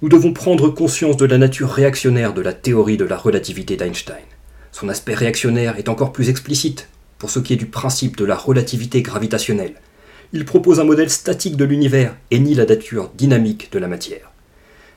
nous 0.00 0.08
devons 0.08 0.32
prendre 0.32 0.70
conscience 0.70 1.18
de 1.18 1.26
la 1.26 1.36
nature 1.36 1.68
réactionnaire 1.68 2.32
de 2.32 2.40
la 2.40 2.54
théorie 2.54 2.96
de 2.96 3.04
la 3.04 3.18
relativité 3.18 3.76
d'Einstein. 3.76 4.24
Son 4.72 4.88
aspect 4.88 5.12
réactionnaire 5.12 5.78
est 5.78 5.90
encore 5.90 6.10
plus 6.10 6.30
explicite 6.30 6.88
pour 7.18 7.28
ce 7.28 7.38
qui 7.38 7.52
est 7.52 7.56
du 7.56 7.66
principe 7.66 8.16
de 8.16 8.24
la 8.24 8.34
relativité 8.34 9.02
gravitationnelle. 9.02 9.74
Il 10.32 10.46
propose 10.46 10.80
un 10.80 10.84
modèle 10.84 11.10
statique 11.10 11.58
de 11.58 11.66
l'univers 11.66 12.16
et 12.30 12.38
nie 12.38 12.54
la 12.54 12.64
nature 12.64 13.10
dynamique 13.14 13.70
de 13.72 13.78
la 13.78 13.88
matière. 13.88 14.32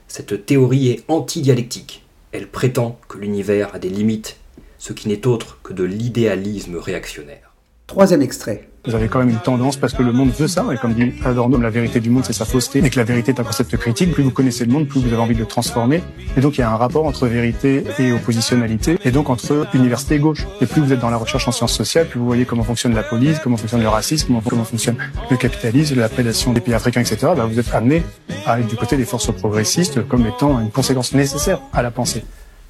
Cette 0.08 0.46
théorie 0.46 0.88
est 0.88 1.04
anti-dialectique. 1.10 2.06
Elle 2.32 2.48
prétend 2.48 2.98
que 3.10 3.18
l'univers 3.18 3.76
a 3.76 3.80
des 3.80 3.90
limites, 3.90 4.38
ce 4.78 4.94
qui 4.94 5.10
n'est 5.10 5.28
autre 5.28 5.60
que 5.64 5.74
de 5.74 5.84
l'idéalisme 5.84 6.78
réactionnaire. 6.78 7.52
Troisième 7.88 8.22
extrait. 8.22 8.70
Vous 8.88 8.96
avez 8.96 9.10
quand 9.10 9.20
même 9.20 9.30
une 9.30 9.40
tendance 9.40 9.76
parce 9.76 9.92
que 9.92 10.02
le 10.02 10.14
monde 10.14 10.32
veut 10.32 10.48
ça, 10.48 10.66
et 10.72 10.78
comme 10.78 10.94
dit 10.94 11.12
Adorno, 11.26 11.58
la 11.58 11.70
vérité 11.70 12.00
du 12.00 12.10
monde 12.10 12.24
c'est 12.26 12.32
sa 12.32 12.46
fausseté, 12.46 12.80
et 12.80 12.90
que 12.90 12.96
la 12.96 13.04
vérité 13.04 13.34
est 13.34 13.40
un 13.42 13.44
concept 13.44 13.76
critique. 13.76 14.14
Plus 14.14 14.24
vous 14.24 14.32
connaissez 14.32 14.64
le 14.64 14.72
monde, 14.72 14.88
plus 14.88 15.02
vous 15.02 15.08
avez 15.08 15.22
envie 15.22 15.34
de 15.36 15.42
le 15.42 15.46
transformer. 15.46 16.02
Et 16.38 16.40
donc 16.40 16.58
il 16.58 16.62
y 16.62 16.64
a 16.64 16.72
un 16.72 16.78
rapport 16.78 17.06
entre 17.06 17.28
vérité 17.28 17.84
et 18.00 18.14
oppositionnalité, 18.14 18.98
et 19.04 19.12
donc 19.12 19.30
entre 19.30 19.68
université 19.74 20.16
et 20.16 20.20
gauche. 20.20 20.48
Et 20.62 20.66
plus 20.66 20.82
vous 20.82 20.94
êtes 20.94 21.02
dans 21.02 21.10
la 21.10 21.18
recherche 21.18 21.46
en 21.50 21.52
sciences 21.52 21.74
sociales, 21.74 22.08
plus 22.08 22.18
vous 22.18 22.26
voyez 22.26 22.46
comment 22.46 22.64
fonctionne 22.64 22.96
la 22.96 23.04
police, 23.04 23.40
comment 23.40 23.58
fonctionne 23.58 23.82
le 23.82 23.90
racisme, 23.90 24.40
comment, 24.48 24.64
fonctionne 24.64 24.96
le 25.30 25.36
capitalisme, 25.36 26.00
la 26.00 26.08
prédation 26.08 26.54
des 26.54 26.62
pays 26.62 26.74
africains, 26.74 27.02
etc. 27.02 27.34
Bah, 27.36 27.46
vous 27.46 27.60
êtes 27.60 27.74
amené 27.74 28.04
à 28.46 28.62
être 28.62 28.68
du 28.68 28.78
côté 28.78 28.96
des 28.96 29.04
forces 29.04 29.34
progressistes 29.34 30.08
comme 30.08 30.26
étant 30.26 30.62
une 30.62 30.72
conséquence 30.72 31.14
nécessaire 31.14 31.60
à 31.74 31.82
la 31.82 31.92
pensée. 31.92 32.24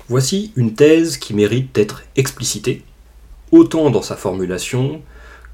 Voici 0.10 0.52
une 0.56 0.74
thèse 0.74 1.18
qui 1.18 1.36
mérite 1.36 1.76
d'être 1.76 2.02
explicitée, 2.16 2.82
autant 3.52 3.92
dans 3.92 4.02
sa 4.02 4.16
formulation 4.16 5.02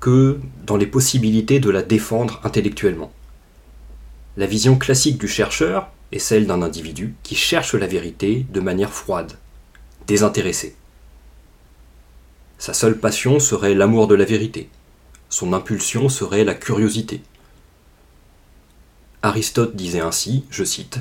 dans 0.09 0.77
les 0.77 0.87
possibilités 0.87 1.59
de 1.59 1.69
la 1.69 1.81
défendre 1.81 2.39
intellectuellement. 2.43 3.11
La 4.37 4.45
vision 4.45 4.77
classique 4.77 5.17
du 5.17 5.27
chercheur 5.27 5.91
est 6.11 6.19
celle 6.19 6.47
d'un 6.47 6.61
individu 6.61 7.15
qui 7.23 7.35
cherche 7.35 7.73
la 7.75 7.87
vérité 7.87 8.45
de 8.51 8.59
manière 8.59 8.93
froide, 8.93 9.33
désintéressée. 10.07 10.75
Sa 12.57 12.73
seule 12.73 12.97
passion 12.97 13.39
serait 13.39 13.73
l'amour 13.73 14.07
de 14.07 14.15
la 14.15 14.25
vérité, 14.25 14.69
son 15.29 15.53
impulsion 15.53 16.09
serait 16.09 16.43
la 16.43 16.55
curiosité. 16.55 17.21
Aristote 19.21 19.75
disait 19.75 20.01
ainsi, 20.01 20.45
je 20.49 20.63
cite, 20.63 20.99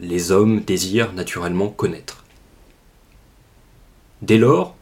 Les 0.00 0.32
hommes 0.32 0.60
désirent 0.60 1.12
naturellement 1.12 1.68
connaître. 1.68 2.24
Dès 4.22 4.38
lors, 4.38 4.76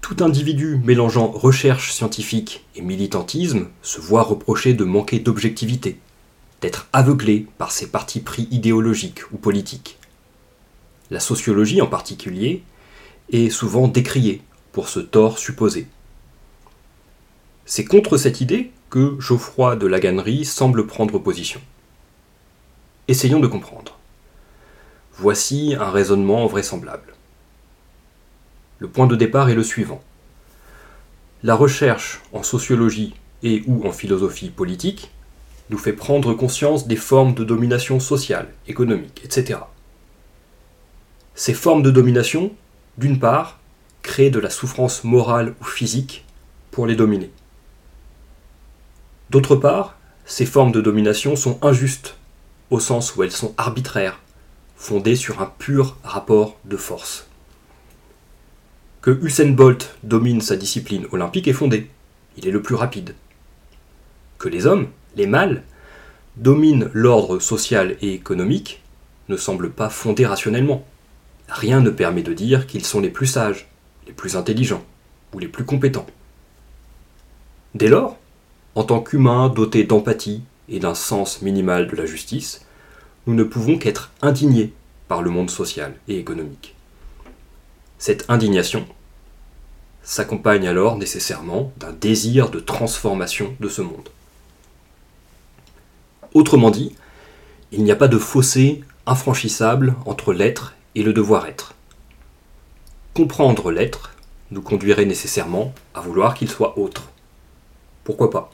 tout 0.00 0.24
individu 0.24 0.80
mélangeant 0.84 1.28
recherche 1.28 1.92
scientifique 1.92 2.64
et 2.74 2.82
militantisme 2.82 3.68
se 3.82 4.00
voit 4.00 4.22
reprocher 4.22 4.74
de 4.74 4.84
manquer 4.84 5.18
d'objectivité, 5.18 5.98
d'être 6.60 6.88
aveuglé 6.92 7.46
par 7.58 7.70
ses 7.70 7.88
partis 7.88 8.20
pris 8.20 8.48
idéologiques 8.50 9.30
ou 9.32 9.36
politiques. 9.36 9.98
La 11.10 11.20
sociologie 11.20 11.82
en 11.82 11.86
particulier 11.86 12.62
est 13.30 13.50
souvent 13.50 13.88
décriée 13.88 14.42
pour 14.72 14.88
ce 14.88 15.00
tort 15.00 15.38
supposé. 15.38 15.86
C'est 17.64 17.84
contre 17.84 18.16
cette 18.16 18.40
idée 18.40 18.72
que 18.88 19.16
Geoffroy 19.20 19.76
de 19.76 19.86
Laganerie 19.86 20.44
semble 20.44 20.86
prendre 20.86 21.18
position. 21.18 21.60
Essayons 23.06 23.40
de 23.40 23.46
comprendre. 23.46 23.98
Voici 25.14 25.76
un 25.78 25.90
raisonnement 25.90 26.46
vraisemblable. 26.46 27.14
Le 28.80 28.88
point 28.88 29.06
de 29.06 29.14
départ 29.14 29.50
est 29.50 29.54
le 29.54 29.62
suivant. 29.62 30.00
La 31.42 31.54
recherche 31.54 32.22
en 32.32 32.42
sociologie 32.42 33.14
et 33.42 33.62
ou 33.66 33.86
en 33.86 33.92
philosophie 33.92 34.48
politique 34.48 35.10
nous 35.68 35.76
fait 35.76 35.92
prendre 35.92 36.32
conscience 36.32 36.86
des 36.86 36.96
formes 36.96 37.34
de 37.34 37.44
domination 37.44 38.00
sociale, 38.00 38.48
économique, 38.68 39.20
etc. 39.22 39.60
Ces 41.34 41.52
formes 41.52 41.82
de 41.82 41.90
domination, 41.90 42.52
d'une 42.96 43.18
part, 43.18 43.58
créent 44.00 44.30
de 44.30 44.40
la 44.40 44.48
souffrance 44.48 45.04
morale 45.04 45.54
ou 45.60 45.64
physique 45.64 46.24
pour 46.70 46.86
les 46.86 46.96
dominer. 46.96 47.30
D'autre 49.28 49.56
part, 49.56 49.98
ces 50.24 50.46
formes 50.46 50.72
de 50.72 50.80
domination 50.80 51.36
sont 51.36 51.58
injustes, 51.62 52.16
au 52.70 52.80
sens 52.80 53.14
où 53.14 53.22
elles 53.22 53.30
sont 53.30 53.54
arbitraires, 53.58 54.20
fondées 54.76 55.16
sur 55.16 55.42
un 55.42 55.52
pur 55.58 55.98
rapport 56.02 56.56
de 56.64 56.78
force 56.78 57.29
que 59.02 59.18
Usain 59.22 59.52
Bolt 59.52 59.96
domine 60.02 60.42
sa 60.42 60.56
discipline 60.56 61.06
olympique 61.10 61.48
est 61.48 61.54
fondé. 61.54 61.88
Il 62.36 62.46
est 62.46 62.50
le 62.50 62.60
plus 62.60 62.74
rapide. 62.74 63.14
Que 64.38 64.48
les 64.48 64.66
hommes, 64.66 64.88
les 65.16 65.26
mâles, 65.26 65.62
dominent 66.36 66.90
l'ordre 66.92 67.38
social 67.38 67.96
et 68.02 68.12
économique 68.12 68.82
ne 69.30 69.36
semble 69.36 69.70
pas 69.70 69.88
fondé 69.88 70.26
rationnellement. 70.26 70.84
Rien 71.48 71.80
ne 71.80 71.90
permet 71.90 72.22
de 72.22 72.34
dire 72.34 72.66
qu'ils 72.66 72.84
sont 72.84 73.00
les 73.00 73.08
plus 73.08 73.26
sages, 73.26 73.68
les 74.06 74.12
plus 74.12 74.36
intelligents 74.36 74.84
ou 75.32 75.38
les 75.38 75.48
plus 75.48 75.64
compétents. 75.64 76.06
Dès 77.74 77.88
lors, 77.88 78.18
en 78.74 78.84
tant 78.84 79.00
qu'humains 79.00 79.48
dotés 79.48 79.84
d'empathie 79.84 80.42
et 80.68 80.78
d'un 80.78 80.94
sens 80.94 81.40
minimal 81.40 81.88
de 81.88 81.96
la 81.96 82.04
justice, 82.04 82.66
nous 83.26 83.34
ne 83.34 83.44
pouvons 83.44 83.78
qu'être 83.78 84.10
indignés 84.20 84.72
par 85.08 85.22
le 85.22 85.30
monde 85.30 85.50
social 85.50 85.94
et 86.06 86.18
économique. 86.18 86.74
Cette 88.00 88.30
indignation 88.30 88.86
s'accompagne 90.02 90.66
alors 90.66 90.96
nécessairement 90.96 91.70
d'un 91.76 91.92
désir 91.92 92.48
de 92.48 92.58
transformation 92.58 93.54
de 93.60 93.68
ce 93.68 93.82
monde. 93.82 94.08
Autrement 96.32 96.70
dit, 96.70 96.96
il 97.72 97.84
n'y 97.84 97.92
a 97.92 97.96
pas 97.96 98.08
de 98.08 98.16
fossé 98.16 98.80
infranchissable 99.04 99.94
entre 100.06 100.32
l'être 100.32 100.74
et 100.94 101.02
le 101.02 101.12
devoir-être. 101.12 101.74
Comprendre 103.12 103.70
l'être 103.70 104.14
nous 104.50 104.62
conduirait 104.62 105.04
nécessairement 105.04 105.74
à 105.92 106.00
vouloir 106.00 106.32
qu'il 106.32 106.48
soit 106.48 106.78
autre. 106.78 107.10
Pourquoi 108.02 108.30
pas? 108.30 108.50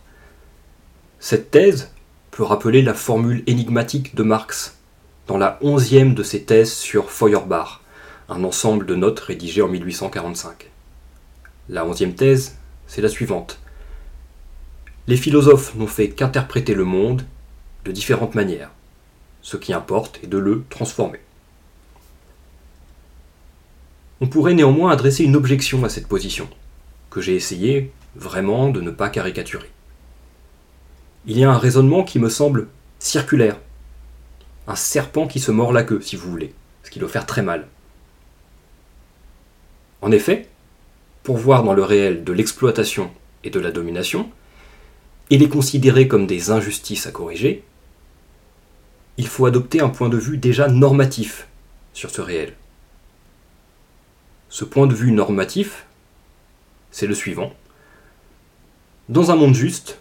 Cette 1.20 1.52
thèse 1.52 1.92
peut 2.32 2.42
rappeler 2.42 2.82
la 2.82 2.94
formule 2.94 3.44
énigmatique 3.46 4.16
de 4.16 4.24
Marx 4.24 4.76
dans 5.28 5.38
la 5.38 5.56
onzième 5.62 6.14
de 6.14 6.24
ses 6.24 6.42
thèses 6.42 6.72
sur 6.72 7.12
Feuerbach, 7.12 7.80
un 8.28 8.42
ensemble 8.44 8.86
de 8.86 8.94
notes 8.94 9.20
rédigées 9.20 9.62
en 9.62 9.68
1845. 9.68 10.70
La 11.68 11.86
onzième 11.86 12.14
thèse, 12.14 12.56
c'est 12.86 13.02
la 13.02 13.08
suivante. 13.08 13.60
Les 15.06 15.16
philosophes 15.16 15.74
n'ont 15.76 15.86
fait 15.86 16.08
qu'interpréter 16.08 16.74
le 16.74 16.84
monde 16.84 17.24
de 17.84 17.92
différentes 17.92 18.34
manières. 18.34 18.70
Ce 19.42 19.56
qui 19.56 19.72
importe 19.72 20.18
est 20.24 20.26
de 20.26 20.38
le 20.38 20.64
transformer. 20.68 21.20
On 24.20 24.26
pourrait 24.26 24.54
néanmoins 24.54 24.90
adresser 24.90 25.22
une 25.24 25.36
objection 25.36 25.84
à 25.84 25.88
cette 25.88 26.08
position, 26.08 26.48
que 27.10 27.20
j'ai 27.20 27.36
essayé, 27.36 27.92
vraiment 28.16 28.70
de 28.70 28.80
ne 28.80 28.90
pas 28.90 29.08
caricaturer. 29.08 29.70
Il 31.26 31.38
y 31.38 31.44
a 31.44 31.50
un 31.50 31.58
raisonnement 31.58 32.02
qui 32.02 32.18
me 32.18 32.28
semble 32.28 32.68
circulaire, 32.98 33.58
un 34.66 34.74
serpent 34.74 35.28
qui 35.28 35.38
se 35.38 35.52
mord 35.52 35.72
la 35.72 35.84
queue, 35.84 36.00
si 36.00 36.16
vous 36.16 36.30
voulez, 36.30 36.54
ce 36.82 36.90
qui 36.90 36.98
doit 36.98 37.08
faire 37.08 37.26
très 37.26 37.42
mal. 37.42 37.68
En 40.06 40.12
effet, 40.12 40.46
pour 41.24 41.36
voir 41.36 41.64
dans 41.64 41.74
le 41.74 41.82
réel 41.82 42.22
de 42.22 42.32
l'exploitation 42.32 43.10
et 43.42 43.50
de 43.50 43.58
la 43.58 43.72
domination, 43.72 44.30
et 45.30 45.36
les 45.36 45.48
considérer 45.48 46.06
comme 46.06 46.28
des 46.28 46.52
injustices 46.52 47.08
à 47.08 47.10
corriger, 47.10 47.64
il 49.16 49.26
faut 49.26 49.46
adopter 49.46 49.80
un 49.80 49.88
point 49.88 50.08
de 50.08 50.16
vue 50.16 50.38
déjà 50.38 50.68
normatif 50.68 51.48
sur 51.92 52.10
ce 52.10 52.20
réel. 52.20 52.54
Ce 54.48 54.64
point 54.64 54.86
de 54.86 54.94
vue 54.94 55.10
normatif, 55.10 55.86
c'est 56.92 57.08
le 57.08 57.14
suivant. 57.14 57.52
Dans 59.08 59.32
un 59.32 59.34
monde 59.34 59.56
juste, 59.56 59.98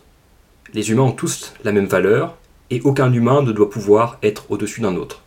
les 0.76 0.92
humains 0.92 1.02
ont 1.02 1.14
tous 1.14 1.56
la 1.64 1.72
même 1.72 1.88
valeur 1.88 2.38
et 2.70 2.80
aucun 2.82 3.12
humain 3.12 3.42
ne 3.42 3.52
doit 3.52 3.72
pouvoir 3.72 4.20
être 4.22 4.52
au-dessus 4.52 4.82
d'un 4.82 4.98
autre. 4.98 5.24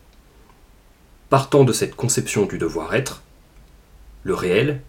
Partant 1.29 1.65
de 1.65 1.73
cette 1.73 1.97
conception 1.97 2.45
du 2.45 2.57
devoir-être, 2.57 3.23
le 4.23 4.33
réel, 4.33 4.81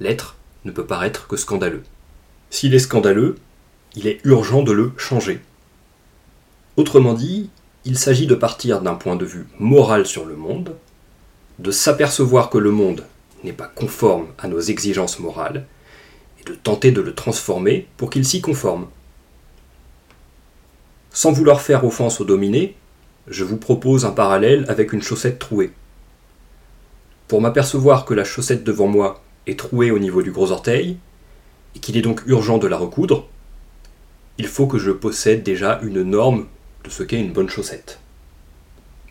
l'être, 0.00 0.36
ne 0.64 0.70
peut 0.70 0.86
paraître 0.86 1.26
que 1.28 1.36
scandaleux. 1.36 1.82
S'il 2.50 2.74
est 2.74 2.78
scandaleux, 2.78 3.36
il 3.94 4.06
est 4.06 4.20
urgent 4.24 4.62
de 4.62 4.72
le 4.72 4.92
changer. 4.96 5.40
Autrement 6.76 7.14
dit, 7.14 7.50
il 7.84 7.98
s'agit 7.98 8.26
de 8.26 8.34
partir 8.34 8.80
d'un 8.82 8.94
point 8.94 9.16
de 9.16 9.24
vue 9.24 9.46
moral 9.58 10.06
sur 10.06 10.24
le 10.24 10.36
monde, 10.36 10.74
de 11.58 11.70
s'apercevoir 11.70 12.50
que 12.50 12.58
le 12.58 12.70
monde 12.70 13.04
n'est 13.44 13.52
pas 13.52 13.66
conforme 13.66 14.28
à 14.38 14.48
nos 14.48 14.60
exigences 14.60 15.18
morales, 15.18 15.66
et 16.40 16.44
de 16.44 16.54
tenter 16.54 16.92
de 16.92 17.00
le 17.00 17.14
transformer 17.14 17.86
pour 17.96 18.10
qu'il 18.10 18.24
s'y 18.24 18.40
conforme. 18.40 18.88
Sans 21.10 21.32
vouloir 21.32 21.60
faire 21.60 21.84
offense 21.84 22.20
aux 22.20 22.24
dominés, 22.24 22.76
je 23.26 23.44
vous 23.44 23.56
propose 23.56 24.04
un 24.04 24.10
parallèle 24.10 24.64
avec 24.68 24.92
une 24.92 25.02
chaussette 25.02 25.38
trouée. 25.38 25.72
Pour 27.28 27.42
m'apercevoir 27.42 28.06
que 28.06 28.14
la 28.14 28.24
chaussette 28.24 28.64
devant 28.64 28.86
moi 28.86 29.22
est 29.46 29.58
trouée 29.58 29.90
au 29.90 29.98
niveau 29.98 30.22
du 30.22 30.32
gros 30.32 30.50
orteil, 30.50 30.96
et 31.76 31.78
qu'il 31.78 31.98
est 31.98 32.02
donc 32.02 32.22
urgent 32.26 32.56
de 32.56 32.66
la 32.66 32.78
recoudre, 32.78 33.28
il 34.38 34.46
faut 34.46 34.66
que 34.66 34.78
je 34.78 34.90
possède 34.90 35.42
déjà 35.42 35.78
une 35.82 36.02
norme 36.02 36.46
de 36.84 36.90
ce 36.90 37.02
qu'est 37.02 37.20
une 37.20 37.32
bonne 37.32 37.50
chaussette. 37.50 38.00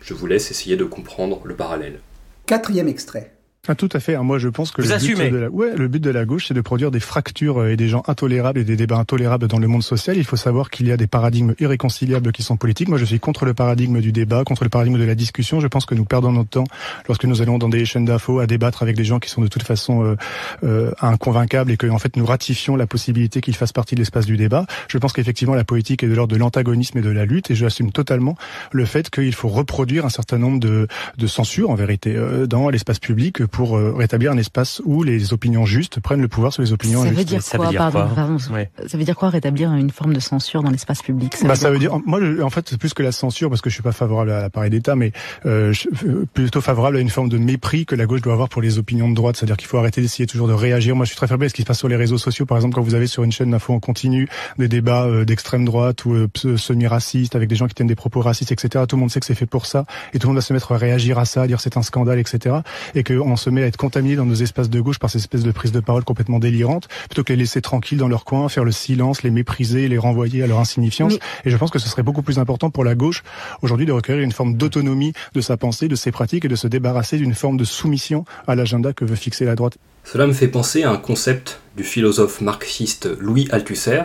Je 0.00 0.14
vous 0.14 0.26
laisse 0.26 0.50
essayer 0.50 0.76
de 0.76 0.84
comprendre 0.84 1.40
le 1.44 1.54
parallèle. 1.54 2.00
Quatrième 2.46 2.88
extrait. 2.88 3.37
Ah, 3.68 3.74
tout 3.74 3.88
à 3.92 4.00
fait. 4.00 4.14
Hein. 4.14 4.22
Moi, 4.22 4.38
je 4.38 4.48
pense 4.48 4.70
que 4.70 4.80
Vous 4.80 4.88
le 4.88 4.94
assumez. 4.94 5.26
but, 5.26 5.32
de 5.32 5.36
la... 5.36 5.50
Ouais, 5.50 5.76
le 5.76 5.88
but 5.88 6.02
de 6.02 6.10
la 6.10 6.24
gauche, 6.24 6.46
c'est 6.48 6.54
de 6.54 6.60
produire 6.62 6.90
des 6.90 7.00
fractures 7.00 7.60
euh, 7.60 7.70
et 7.72 7.76
des 7.76 7.88
gens 7.88 8.02
intolérables 8.06 8.58
et 8.58 8.64
des 8.64 8.76
débats 8.76 8.96
intolérables 8.96 9.46
dans 9.46 9.58
le 9.58 9.68
monde 9.68 9.82
social. 9.82 10.16
Il 10.16 10.24
faut 10.24 10.36
savoir 10.36 10.70
qu'il 10.70 10.86
y 10.88 10.92
a 10.92 10.96
des 10.96 11.06
paradigmes 11.06 11.54
irréconciliables 11.58 12.32
qui 12.32 12.42
sont 12.42 12.56
politiques. 12.56 12.88
Moi, 12.88 12.96
je 12.96 13.04
suis 13.04 13.20
contre 13.20 13.44
le 13.44 13.52
paradigme 13.52 14.00
du 14.00 14.10
débat, 14.10 14.42
contre 14.44 14.64
le 14.64 14.70
paradigme 14.70 14.98
de 14.98 15.04
la 15.04 15.14
discussion. 15.14 15.60
Je 15.60 15.66
pense 15.66 15.84
que 15.84 15.94
nous 15.94 16.06
perdons 16.06 16.32
notre 16.32 16.48
temps 16.48 16.64
lorsque 17.08 17.26
nous 17.26 17.42
allons 17.42 17.58
dans 17.58 17.68
des 17.68 17.84
chaînes 17.84 18.06
d'infos 18.06 18.38
à 18.38 18.46
débattre 18.46 18.82
avec 18.82 18.96
des 18.96 19.04
gens 19.04 19.18
qui 19.18 19.28
sont 19.28 19.42
de 19.42 19.48
toute 19.48 19.64
façon 19.64 20.02
euh, 20.02 20.16
euh, 20.64 20.90
inconvaincables 21.02 21.70
et 21.70 21.76
que, 21.76 21.86
en 21.88 21.98
fait, 21.98 22.16
nous 22.16 22.24
ratifions 22.24 22.74
la 22.74 22.86
possibilité 22.86 23.42
qu'ils 23.42 23.54
fassent 23.56 23.74
partie 23.74 23.96
de 23.96 24.00
l'espace 24.00 24.24
du 24.24 24.38
débat. 24.38 24.64
Je 24.88 24.96
pense 24.96 25.12
qu'effectivement, 25.12 25.54
la 25.54 25.64
politique 25.64 26.02
est 26.02 26.08
de 26.08 26.14
l'ordre 26.14 26.32
de 26.32 26.38
l'antagonisme 26.38 26.96
et 26.96 27.02
de 27.02 27.10
la 27.10 27.26
lutte, 27.26 27.50
et 27.50 27.54
je 27.54 27.66
assume 27.66 27.92
totalement 27.92 28.36
le 28.72 28.86
fait 28.86 29.10
qu'il 29.10 29.34
faut 29.34 29.48
reproduire 29.48 30.06
un 30.06 30.10
certain 30.10 30.38
nombre 30.38 30.58
de, 30.58 30.88
de 31.18 31.26
censures, 31.26 31.68
en 31.68 31.74
vérité, 31.74 32.16
euh, 32.16 32.46
dans 32.46 32.70
l'espace 32.70 32.98
public 32.98 33.44
pour 33.44 33.57
euh, 33.66 33.92
rétablir 33.96 34.32
un 34.32 34.36
espace 34.38 34.80
où 34.84 35.02
les 35.02 35.32
opinions 35.32 35.66
justes 35.66 36.00
prennent 36.00 36.20
le 36.20 36.28
pouvoir 36.28 36.52
sur 36.52 36.62
les 36.62 36.72
opinions 36.72 37.02
Ça 37.02 37.10
veut 37.10 37.18
injustes. 37.18 37.40
Ça 37.42 37.56
quoi, 37.58 37.66
veut 37.66 37.72
dire 37.72 37.78
pardon, 37.80 38.06
quoi 38.06 38.14
pardon, 38.14 38.36
Ouais. 38.52 38.70
Ça 38.86 38.96
veut 38.98 39.04
dire 39.04 39.16
quoi 39.16 39.28
rétablir 39.30 39.72
une 39.74 39.90
forme 39.90 40.12
de 40.14 40.20
censure 40.20 40.62
dans 40.62 40.70
l'espace 40.70 41.02
public? 41.02 41.34
Bah, 41.44 41.54
ça 41.56 41.70
veut 41.70 41.78
dire, 41.78 41.98
moi, 42.06 42.20
en 42.42 42.50
fait, 42.50 42.66
c'est 42.68 42.78
plus 42.78 42.94
que 42.94 43.02
la 43.02 43.12
censure, 43.12 43.48
parce 43.48 43.60
que 43.60 43.70
je 43.70 43.74
suis 43.74 43.82
pas 43.82 43.92
favorable 43.92 44.30
à 44.30 44.40
l'appareil 44.42 44.70
d'État, 44.70 44.94
mais 44.96 45.12
euh, 45.46 45.72
je- 45.72 45.88
euh, 46.06 46.24
plutôt 46.32 46.60
favorable 46.60 46.96
à 46.96 47.00
une 47.00 47.10
forme 47.10 47.28
de 47.28 47.38
mépris 47.38 47.84
que 47.86 47.94
la 47.94 48.06
gauche 48.06 48.22
doit 48.22 48.32
avoir 48.32 48.48
pour 48.48 48.62
les 48.62 48.78
opinions 48.78 49.08
de 49.08 49.14
droite. 49.14 49.36
C'est-à-dire 49.36 49.56
qu'il 49.56 49.68
faut 49.68 49.78
arrêter 49.78 50.00
d'essayer 50.00 50.26
toujours 50.26 50.48
de 50.48 50.52
réagir. 50.52 50.94
Moi, 50.96 51.04
je 51.04 51.08
suis 51.10 51.16
très 51.16 51.26
faible 51.26 51.44
à 51.44 51.48
ce 51.48 51.54
qui 51.54 51.62
se 51.62 51.66
passe 51.66 51.78
sur 51.78 51.88
les 51.88 51.96
réseaux 51.96 52.18
sociaux. 52.18 52.46
Par 52.46 52.56
exemple, 52.58 52.74
quand 52.74 52.82
vous 52.82 52.94
avez 52.94 53.06
sur 53.06 53.22
une 53.24 53.32
chaîne 53.32 53.50
d'info 53.50 53.72
en 53.74 53.80
continu 53.80 54.28
des 54.58 54.68
débats 54.68 55.04
euh, 55.04 55.24
d'extrême 55.24 55.64
droite 55.64 56.04
ou 56.04 56.12
euh, 56.14 56.28
semi-racistes 56.56 57.34
avec 57.36 57.48
des 57.48 57.56
gens 57.56 57.66
qui 57.66 57.74
tiennent 57.74 57.88
des 57.88 57.94
propos 57.94 58.20
racistes, 58.20 58.52
etc. 58.52 58.84
Tout 58.88 58.96
le 58.96 59.00
monde 59.00 59.10
sait 59.10 59.20
que 59.20 59.26
c'est 59.26 59.34
fait 59.34 59.46
pour 59.46 59.66
ça, 59.66 59.84
et 60.12 60.18
tout 60.18 60.26
le 60.26 60.32
monde 60.32 60.36
va 60.38 60.42
se 60.42 60.52
mettre 60.52 60.72
à 60.72 60.76
réagir 60.76 61.18
à 61.18 61.24
ça, 61.24 61.42
à 61.42 61.46
dire 61.46 61.60
c'est 61.60 61.76
un 61.76 61.82
scandale, 61.82 62.18
etc. 62.18 62.56
Et 62.94 63.02
qu'on 63.04 63.36
se 63.36 63.47
met 63.50 63.62
à 63.62 63.66
être 63.66 63.76
contaminé 63.76 64.16
dans 64.16 64.24
nos 64.26 64.34
espaces 64.34 64.70
de 64.70 64.80
gauche 64.80 64.98
par 64.98 65.10
ces 65.10 65.18
espèces 65.18 65.42
de 65.42 65.50
prises 65.50 65.72
de 65.72 65.80
parole 65.80 66.04
complètement 66.04 66.38
délirantes, 66.38 66.88
plutôt 67.08 67.24
que 67.24 67.32
les 67.32 67.38
laisser 67.38 67.60
tranquilles 67.62 67.98
dans 67.98 68.08
leur 68.08 68.24
coin, 68.24 68.48
faire 68.48 68.64
le 68.64 68.72
silence, 68.72 69.22
les 69.22 69.30
mépriser, 69.30 69.88
les 69.88 69.98
renvoyer 69.98 70.42
à 70.42 70.46
leur 70.46 70.58
insignifiance. 70.58 71.14
Mais- 71.14 71.20
Et 71.46 71.50
je 71.50 71.56
pense 71.56 71.70
que 71.70 71.78
ce 71.78 71.88
serait 71.88 72.02
beaucoup 72.02 72.22
plus 72.22 72.38
important 72.38 72.70
pour 72.70 72.84
la 72.84 72.94
gauche 72.94 73.22
aujourd'hui 73.62 73.86
de 73.86 73.92
requérir 73.92 74.22
une 74.22 74.32
forme 74.32 74.54
d'autonomie 74.54 75.12
de 75.34 75.40
sa 75.40 75.56
pensée, 75.56 75.88
de 75.88 75.96
ses 75.96 76.12
pratiques 76.12 76.44
et 76.44 76.48
de 76.48 76.56
se 76.56 76.66
débarrasser 76.68 77.18
d'une 77.18 77.34
forme 77.34 77.56
de 77.56 77.64
soumission 77.64 78.24
à 78.46 78.54
l'agenda 78.54 78.92
que 78.92 79.04
veut 79.04 79.16
fixer 79.16 79.44
la 79.44 79.54
droite. 79.54 79.78
Cela 80.04 80.26
me 80.26 80.32
fait 80.32 80.48
penser 80.48 80.84
à 80.84 80.90
un 80.90 80.96
concept 80.96 81.60
du 81.76 81.84
philosophe 81.84 82.40
marxiste 82.40 83.08
Louis 83.20 83.46
Althusser 83.50 84.04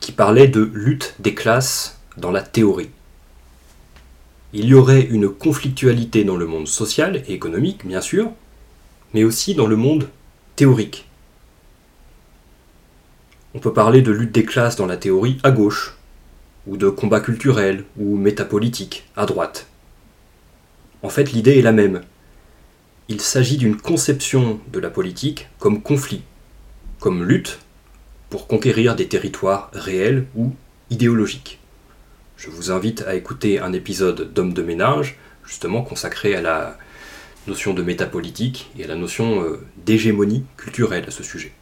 qui 0.00 0.12
parlait 0.12 0.48
de 0.48 0.70
lutte 0.74 1.14
des 1.18 1.34
classes 1.34 1.98
dans 2.16 2.30
la 2.30 2.42
théorie. 2.42 2.90
Il 4.52 4.66
y 4.66 4.74
aurait 4.74 5.02
une 5.02 5.28
conflictualité 5.30 6.24
dans 6.24 6.36
le 6.36 6.46
monde 6.46 6.68
social 6.68 7.22
et 7.26 7.32
économique, 7.32 7.86
bien 7.86 8.00
sûr, 8.02 8.30
mais 9.14 9.24
aussi 9.24 9.54
dans 9.54 9.66
le 9.66 9.76
monde 9.76 10.08
théorique. 10.56 11.08
On 13.54 13.58
peut 13.58 13.72
parler 13.72 14.02
de 14.02 14.12
lutte 14.12 14.32
des 14.32 14.44
classes 14.44 14.76
dans 14.76 14.86
la 14.86 14.96
théorie 14.96 15.38
à 15.42 15.50
gauche, 15.50 15.96
ou 16.66 16.76
de 16.76 16.88
combat 16.88 17.20
culturel 17.20 17.84
ou 17.98 18.16
métapolitique 18.16 19.04
à 19.16 19.26
droite. 19.26 19.66
En 21.02 21.08
fait, 21.08 21.32
l'idée 21.32 21.58
est 21.58 21.62
la 21.62 21.72
même 21.72 22.02
il 23.12 23.20
s'agit 23.20 23.58
d'une 23.58 23.76
conception 23.76 24.60
de 24.72 24.78
la 24.78 24.88
politique 24.88 25.48
comme 25.58 25.82
conflit, 25.82 26.22
comme 26.98 27.24
lutte 27.24 27.58
pour 28.30 28.46
conquérir 28.46 28.96
des 28.96 29.06
territoires 29.06 29.70
réels 29.74 30.26
ou 30.34 30.54
idéologiques. 30.88 31.58
Je 32.38 32.48
vous 32.48 32.70
invite 32.70 33.02
à 33.02 33.14
écouter 33.14 33.58
un 33.58 33.74
épisode 33.74 34.32
d'Homme 34.32 34.54
de 34.54 34.62
ménage, 34.62 35.18
justement 35.44 35.82
consacré 35.82 36.34
à 36.34 36.40
la 36.40 36.78
notion 37.46 37.74
de 37.74 37.82
métapolitique 37.82 38.70
et 38.78 38.84
à 38.84 38.86
la 38.86 38.96
notion 38.96 39.42
euh, 39.42 39.60
d'hégémonie 39.84 40.44
culturelle 40.56 41.04
à 41.06 41.10
ce 41.10 41.22
sujet. 41.22 41.52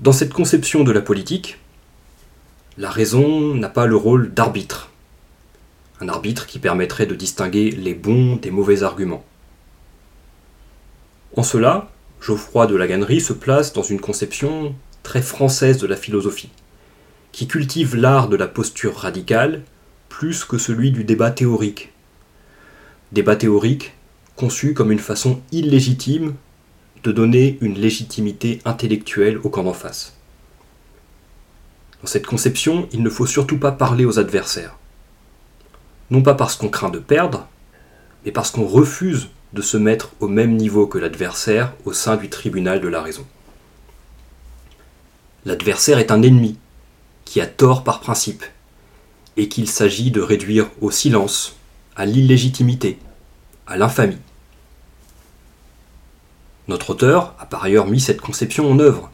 Dans 0.00 0.12
cette 0.12 0.32
conception 0.32 0.84
de 0.84 0.92
la 0.92 1.00
politique, 1.00 1.58
la 2.78 2.90
raison 2.90 3.54
n'a 3.54 3.68
pas 3.68 3.86
le 3.86 3.96
rôle 3.96 4.32
d'arbitre 4.34 4.90
un 6.04 6.08
arbitre 6.08 6.46
qui 6.46 6.58
permettrait 6.58 7.06
de 7.06 7.14
distinguer 7.14 7.70
les 7.70 7.94
bons 7.94 8.36
des 8.36 8.50
mauvais 8.50 8.82
arguments. 8.82 9.24
En 11.36 11.42
cela, 11.42 11.90
Geoffroy 12.20 12.66
de 12.66 12.76
Laganerie 12.76 13.20
se 13.20 13.32
place 13.32 13.72
dans 13.72 13.82
une 13.82 14.00
conception 14.00 14.74
très 15.02 15.22
française 15.22 15.78
de 15.78 15.86
la 15.86 15.96
philosophie, 15.96 16.50
qui 17.32 17.46
cultive 17.46 17.96
l'art 17.96 18.28
de 18.28 18.36
la 18.36 18.46
posture 18.46 18.96
radicale 18.96 19.62
plus 20.08 20.44
que 20.44 20.58
celui 20.58 20.90
du 20.90 21.04
débat 21.04 21.30
théorique. 21.30 21.92
Débat 23.12 23.36
théorique 23.36 23.92
conçu 24.36 24.74
comme 24.74 24.92
une 24.92 24.98
façon 24.98 25.40
illégitime 25.52 26.34
de 27.02 27.12
donner 27.12 27.58
une 27.60 27.78
légitimité 27.78 28.60
intellectuelle 28.64 29.38
au 29.44 29.48
camp 29.48 29.62
d'en 29.62 29.72
face. 29.72 30.14
Dans 32.00 32.08
cette 32.08 32.26
conception, 32.26 32.88
il 32.92 33.02
ne 33.02 33.10
faut 33.10 33.26
surtout 33.26 33.58
pas 33.58 33.72
parler 33.72 34.04
aux 34.04 34.18
adversaires 34.18 34.76
non 36.10 36.22
pas 36.22 36.34
parce 36.34 36.56
qu'on 36.56 36.68
craint 36.68 36.90
de 36.90 36.98
perdre, 36.98 37.48
mais 38.24 38.32
parce 38.32 38.50
qu'on 38.50 38.66
refuse 38.66 39.28
de 39.52 39.62
se 39.62 39.76
mettre 39.76 40.10
au 40.20 40.28
même 40.28 40.56
niveau 40.56 40.86
que 40.86 40.98
l'adversaire 40.98 41.72
au 41.84 41.92
sein 41.92 42.16
du 42.16 42.28
tribunal 42.28 42.80
de 42.80 42.88
la 42.88 43.02
raison. 43.02 43.24
L'adversaire 45.44 45.98
est 45.98 46.10
un 46.10 46.22
ennemi, 46.22 46.56
qui 47.24 47.40
a 47.40 47.46
tort 47.46 47.84
par 47.84 48.00
principe, 48.00 48.44
et 49.36 49.48
qu'il 49.48 49.68
s'agit 49.68 50.10
de 50.10 50.20
réduire 50.20 50.70
au 50.80 50.90
silence, 50.90 51.56
à 51.96 52.06
l'illégitimité, 52.06 52.98
à 53.66 53.76
l'infamie. 53.76 54.18
Notre 56.66 56.90
auteur 56.90 57.34
a 57.38 57.46
par 57.46 57.64
ailleurs 57.64 57.86
mis 57.86 58.00
cette 58.00 58.20
conception 58.20 58.70
en 58.70 58.78
œuvre, 58.78 59.10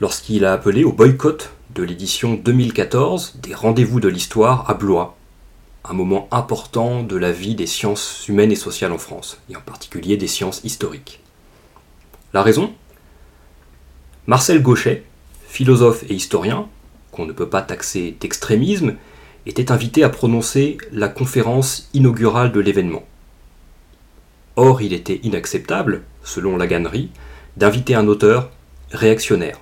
lorsqu'il 0.00 0.44
a 0.44 0.52
appelé 0.52 0.84
au 0.84 0.92
boycott 0.92 1.50
de 1.74 1.82
l'édition 1.82 2.34
2014 2.34 3.36
des 3.36 3.54
Rendez-vous 3.54 4.00
de 4.00 4.08
l'Histoire 4.08 4.68
à 4.68 4.74
Blois, 4.74 5.16
un 5.84 5.92
moment 5.92 6.28
important 6.32 7.02
de 7.02 7.16
la 7.16 7.32
vie 7.32 7.54
des 7.54 7.66
sciences 7.66 8.26
humaines 8.28 8.52
et 8.52 8.56
sociales 8.56 8.92
en 8.92 8.98
France, 8.98 9.38
et 9.48 9.56
en 9.56 9.60
particulier 9.60 10.16
des 10.16 10.26
sciences 10.26 10.60
historiques. 10.64 11.20
La 12.34 12.42
raison? 12.42 12.72
Marcel 14.26 14.60
Gauchet, 14.60 15.04
philosophe 15.46 16.02
et 16.08 16.14
historien, 16.14 16.68
qu'on 17.12 17.26
ne 17.26 17.32
peut 17.32 17.48
pas 17.48 17.62
taxer 17.62 18.16
d'extrémisme, 18.20 18.96
était 19.46 19.70
invité 19.70 20.02
à 20.02 20.08
prononcer 20.08 20.76
la 20.92 21.08
conférence 21.08 21.88
inaugurale 21.94 22.52
de 22.52 22.60
l'événement. 22.60 23.04
Or, 24.56 24.82
il 24.82 24.92
était 24.92 25.20
inacceptable, 25.22 26.02
selon 26.24 26.56
la 26.56 26.66
gannerie, 26.66 27.10
d'inviter 27.56 27.94
un 27.94 28.08
auteur 28.08 28.50
réactionnaire. 28.90 29.60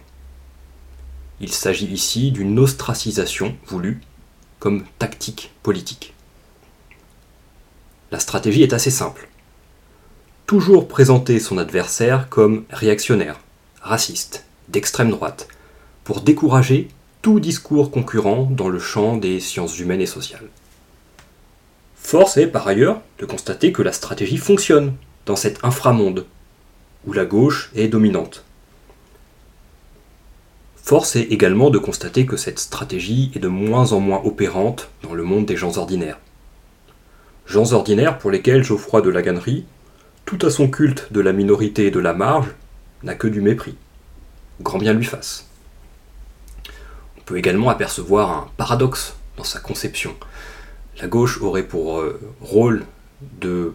Il 1.40 1.52
s'agit 1.52 1.86
ici 1.86 2.30
d'une 2.32 2.58
ostracisation 2.58 3.56
voulue 3.66 4.00
comme 4.58 4.84
tactique 4.98 5.52
politique. 5.62 6.14
La 8.10 8.20
stratégie 8.20 8.62
est 8.62 8.72
assez 8.72 8.90
simple. 8.90 9.28
Toujours 10.46 10.88
présenter 10.88 11.40
son 11.40 11.58
adversaire 11.58 12.28
comme 12.28 12.64
réactionnaire, 12.70 13.40
raciste, 13.82 14.46
d'extrême 14.68 15.10
droite, 15.10 15.48
pour 16.04 16.20
décourager 16.20 16.88
tout 17.24 17.40
discours 17.40 17.90
concurrent 17.90 18.50
dans 18.50 18.68
le 18.68 18.78
champ 18.78 19.16
des 19.16 19.40
sciences 19.40 19.78
humaines 19.78 20.02
et 20.02 20.06
sociales. 20.06 20.50
Force 21.96 22.36
est 22.36 22.48
par 22.48 22.68
ailleurs 22.68 23.00
de 23.18 23.24
constater 23.24 23.72
que 23.72 23.80
la 23.80 23.92
stratégie 23.92 24.36
fonctionne 24.36 24.92
dans 25.24 25.34
cet 25.34 25.64
inframonde 25.64 26.26
où 27.06 27.14
la 27.14 27.24
gauche 27.24 27.70
est 27.74 27.88
dominante. 27.88 28.44
Force 30.76 31.16
est 31.16 31.32
également 31.32 31.70
de 31.70 31.78
constater 31.78 32.26
que 32.26 32.36
cette 32.36 32.58
stratégie 32.58 33.32
est 33.34 33.38
de 33.38 33.48
moins 33.48 33.92
en 33.92 34.00
moins 34.00 34.20
opérante 34.22 34.90
dans 35.02 35.14
le 35.14 35.24
monde 35.24 35.46
des 35.46 35.56
gens 35.56 35.78
ordinaires. 35.78 36.18
Gens 37.46 37.72
ordinaires 37.72 38.18
pour 38.18 38.32
lesquels 38.32 38.64
Geoffroy 38.64 39.00
de 39.00 39.08
Laganerie, 39.08 39.64
tout 40.26 40.40
à 40.42 40.50
son 40.50 40.68
culte 40.68 41.10
de 41.10 41.20
la 41.20 41.32
minorité 41.32 41.86
et 41.86 41.90
de 41.90 42.00
la 42.00 42.12
marge, 42.12 42.50
n'a 43.02 43.14
que 43.14 43.28
du 43.28 43.40
mépris. 43.40 43.76
Grand 44.60 44.76
bien 44.76 44.92
lui 44.92 45.06
fasse. 45.06 45.48
Peut 47.26 47.38
également 47.38 47.70
apercevoir 47.70 48.30
un 48.30 48.50
paradoxe 48.56 49.14
dans 49.36 49.44
sa 49.44 49.60
conception. 49.60 50.14
La 51.00 51.08
gauche 51.08 51.40
aurait 51.40 51.66
pour 51.66 51.98
euh, 51.98 52.20
rôle 52.40 52.84
de 53.40 53.72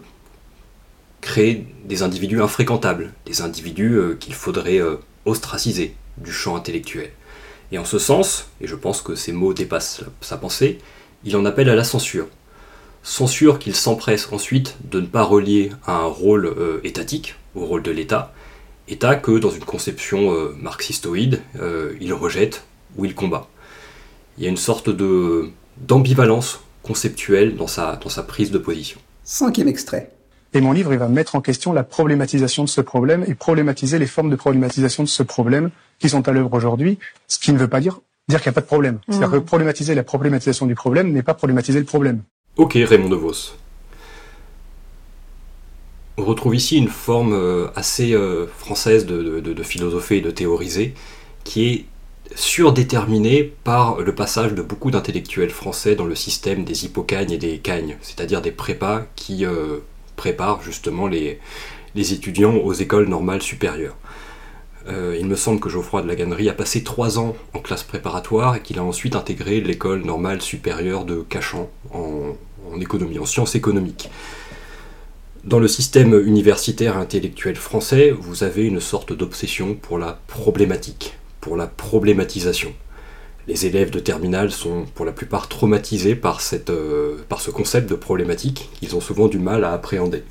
créer 1.20 1.66
des 1.84 2.02
individus 2.02 2.40
infréquentables, 2.40 3.12
des 3.26 3.42
individus 3.42 3.94
euh, 3.94 4.16
qu'il 4.18 4.34
faudrait 4.34 4.80
euh, 4.80 4.96
ostraciser 5.26 5.94
du 6.16 6.32
champ 6.32 6.56
intellectuel. 6.56 7.10
Et 7.72 7.78
en 7.78 7.84
ce 7.84 7.98
sens, 7.98 8.48
et 8.60 8.66
je 8.66 8.74
pense 8.74 9.02
que 9.02 9.14
ces 9.14 9.32
mots 9.32 9.52
dépassent 9.52 10.02
sa 10.20 10.36
pensée, 10.36 10.78
il 11.24 11.36
en 11.36 11.44
appelle 11.44 11.68
à 11.68 11.74
la 11.74 11.84
censure. 11.84 12.26
Censure 13.02 13.58
qu'il 13.58 13.74
s'empresse 13.74 14.28
ensuite 14.32 14.76
de 14.84 15.00
ne 15.00 15.06
pas 15.06 15.22
relier 15.22 15.70
à 15.86 15.96
un 15.96 16.06
rôle 16.06 16.54
étatique, 16.84 17.36
au 17.54 17.64
rôle 17.64 17.82
de 17.82 17.90
l'État, 17.90 18.34
État 18.88 19.14
que 19.14 19.38
dans 19.38 19.50
une 19.50 19.64
conception 19.64 20.34
marxistoïde, 20.58 21.40
il 22.00 22.12
rejette 22.12 22.64
ou 22.96 23.04
il 23.04 23.14
combat. 23.14 23.48
Il 24.38 24.44
y 24.44 24.46
a 24.46 24.50
une 24.50 24.56
sorte 24.56 24.90
de 24.90 25.50
d'ambivalence 25.76 26.60
conceptuelle 26.82 27.56
dans 27.56 27.66
sa, 27.66 27.96
dans 27.96 28.10
sa 28.10 28.22
prise 28.22 28.50
de 28.50 28.58
position. 28.58 29.00
Cinquième 29.24 29.68
extrait. 29.68 30.12
Et 30.52 30.60
mon 30.60 30.72
livre, 30.72 30.92
il 30.92 30.98
va 30.98 31.08
mettre 31.08 31.36
en 31.36 31.40
question 31.40 31.72
la 31.72 31.84
problématisation 31.84 32.64
de 32.64 32.68
ce 32.68 32.80
problème 32.80 33.24
et 33.26 33.34
problématiser 33.34 33.98
les 33.98 34.06
formes 34.06 34.30
de 34.30 34.36
problématisation 34.36 35.04
de 35.04 35.08
ce 35.08 35.22
problème 35.22 35.70
qui 35.98 36.08
sont 36.08 36.28
à 36.28 36.32
l'œuvre 36.32 36.52
aujourd'hui, 36.52 36.98
ce 37.28 37.38
qui 37.38 37.52
ne 37.52 37.58
veut 37.58 37.68
pas 37.68 37.80
dire 37.80 38.00
dire 38.28 38.40
qu'il 38.40 38.50
n'y 38.50 38.54
a 38.54 38.60
pas 38.60 38.60
de 38.60 38.66
problème. 38.66 39.00
C'est-à-dire 39.08 39.28
mmh. 39.28 39.32
que 39.32 39.38
problématiser 39.38 39.94
la 39.94 40.04
problématisation 40.04 40.66
du 40.66 40.74
problème 40.74 41.12
n'est 41.12 41.22
pas 41.22 41.34
problématiser 41.34 41.78
le 41.80 41.84
problème. 41.84 42.22
Ok, 42.56 42.74
Raymond 42.74 43.08
DeVos. 43.08 43.54
On 46.16 46.24
retrouve 46.24 46.54
ici 46.54 46.76
une 46.76 46.88
forme 46.88 47.32
euh, 47.32 47.68
assez 47.74 48.12
euh, 48.12 48.46
française 48.46 49.06
de, 49.06 49.40
de, 49.40 49.52
de 49.52 49.62
philosopher 49.62 50.18
et 50.18 50.20
de 50.20 50.30
théoriser, 50.30 50.94
qui 51.44 51.68
est 51.68 51.84
surdéterminé 52.34 53.52
par 53.64 54.00
le 54.00 54.14
passage 54.14 54.54
de 54.54 54.62
beaucoup 54.62 54.90
d'intellectuels 54.90 55.50
français 55.50 55.94
dans 55.94 56.04
le 56.04 56.14
système 56.14 56.64
des 56.64 56.84
hippocagnes 56.84 57.32
et 57.32 57.38
des 57.38 57.58
cagnes, 57.58 57.96
c'est-à-dire 58.02 58.40
des 58.40 58.50
prépas 58.50 59.06
qui 59.16 59.44
euh, 59.44 59.78
préparent 60.16 60.62
justement 60.62 61.06
les, 61.06 61.38
étudiants 61.94 62.56
aux 62.56 62.72
écoles 62.72 63.08
normales 63.08 63.42
supérieures. 63.42 63.96
Euh, 64.88 65.16
il 65.18 65.26
me 65.26 65.36
semble 65.36 65.60
que 65.60 65.68
Geoffroy 65.68 66.02
de 66.02 66.08
la 66.08 66.14
Gannerie 66.14 66.48
a 66.48 66.54
passé 66.54 66.82
trois 66.82 67.18
ans 67.18 67.36
en 67.52 67.58
classe 67.58 67.82
préparatoire 67.82 68.56
et 68.56 68.60
qu'il 68.60 68.78
a 68.78 68.84
ensuite 68.84 69.14
intégré 69.14 69.60
l'école 69.60 70.02
normale 70.02 70.40
supérieure 70.40 71.04
de 71.04 71.20
Cachan 71.20 71.68
en 71.92 72.80
économie, 72.80 73.18
en 73.18 73.26
sciences 73.26 73.54
économiques. 73.54 74.08
Dans 75.44 75.58
le 75.58 75.68
système 75.68 76.12
universitaire 76.26 76.98
intellectuel 76.98 77.56
français, 77.56 78.10
vous 78.10 78.44
avez 78.44 78.66
une 78.66 78.80
sorte 78.80 79.14
d'obsession 79.14 79.74
pour 79.74 79.98
la 79.98 80.20
problématique, 80.26 81.14
pour 81.40 81.56
la 81.56 81.66
problématisation. 81.66 82.72
Les 83.48 83.66
élèves 83.66 83.90
de 83.90 83.98
terminale 83.98 84.50
sont 84.50 84.84
pour 84.94 85.06
la 85.06 85.12
plupart 85.12 85.48
traumatisés 85.48 86.14
par, 86.14 86.40
euh, 86.68 87.16
ce 87.38 87.50
concept 87.50 87.88
de 87.88 87.94
problématique 87.94 88.68
qu'ils 88.78 88.94
ont 88.94 89.00
souvent 89.00 89.28
du 89.28 89.38
mal 89.38 89.64
à 89.64 89.72
appréhender. 89.72 90.22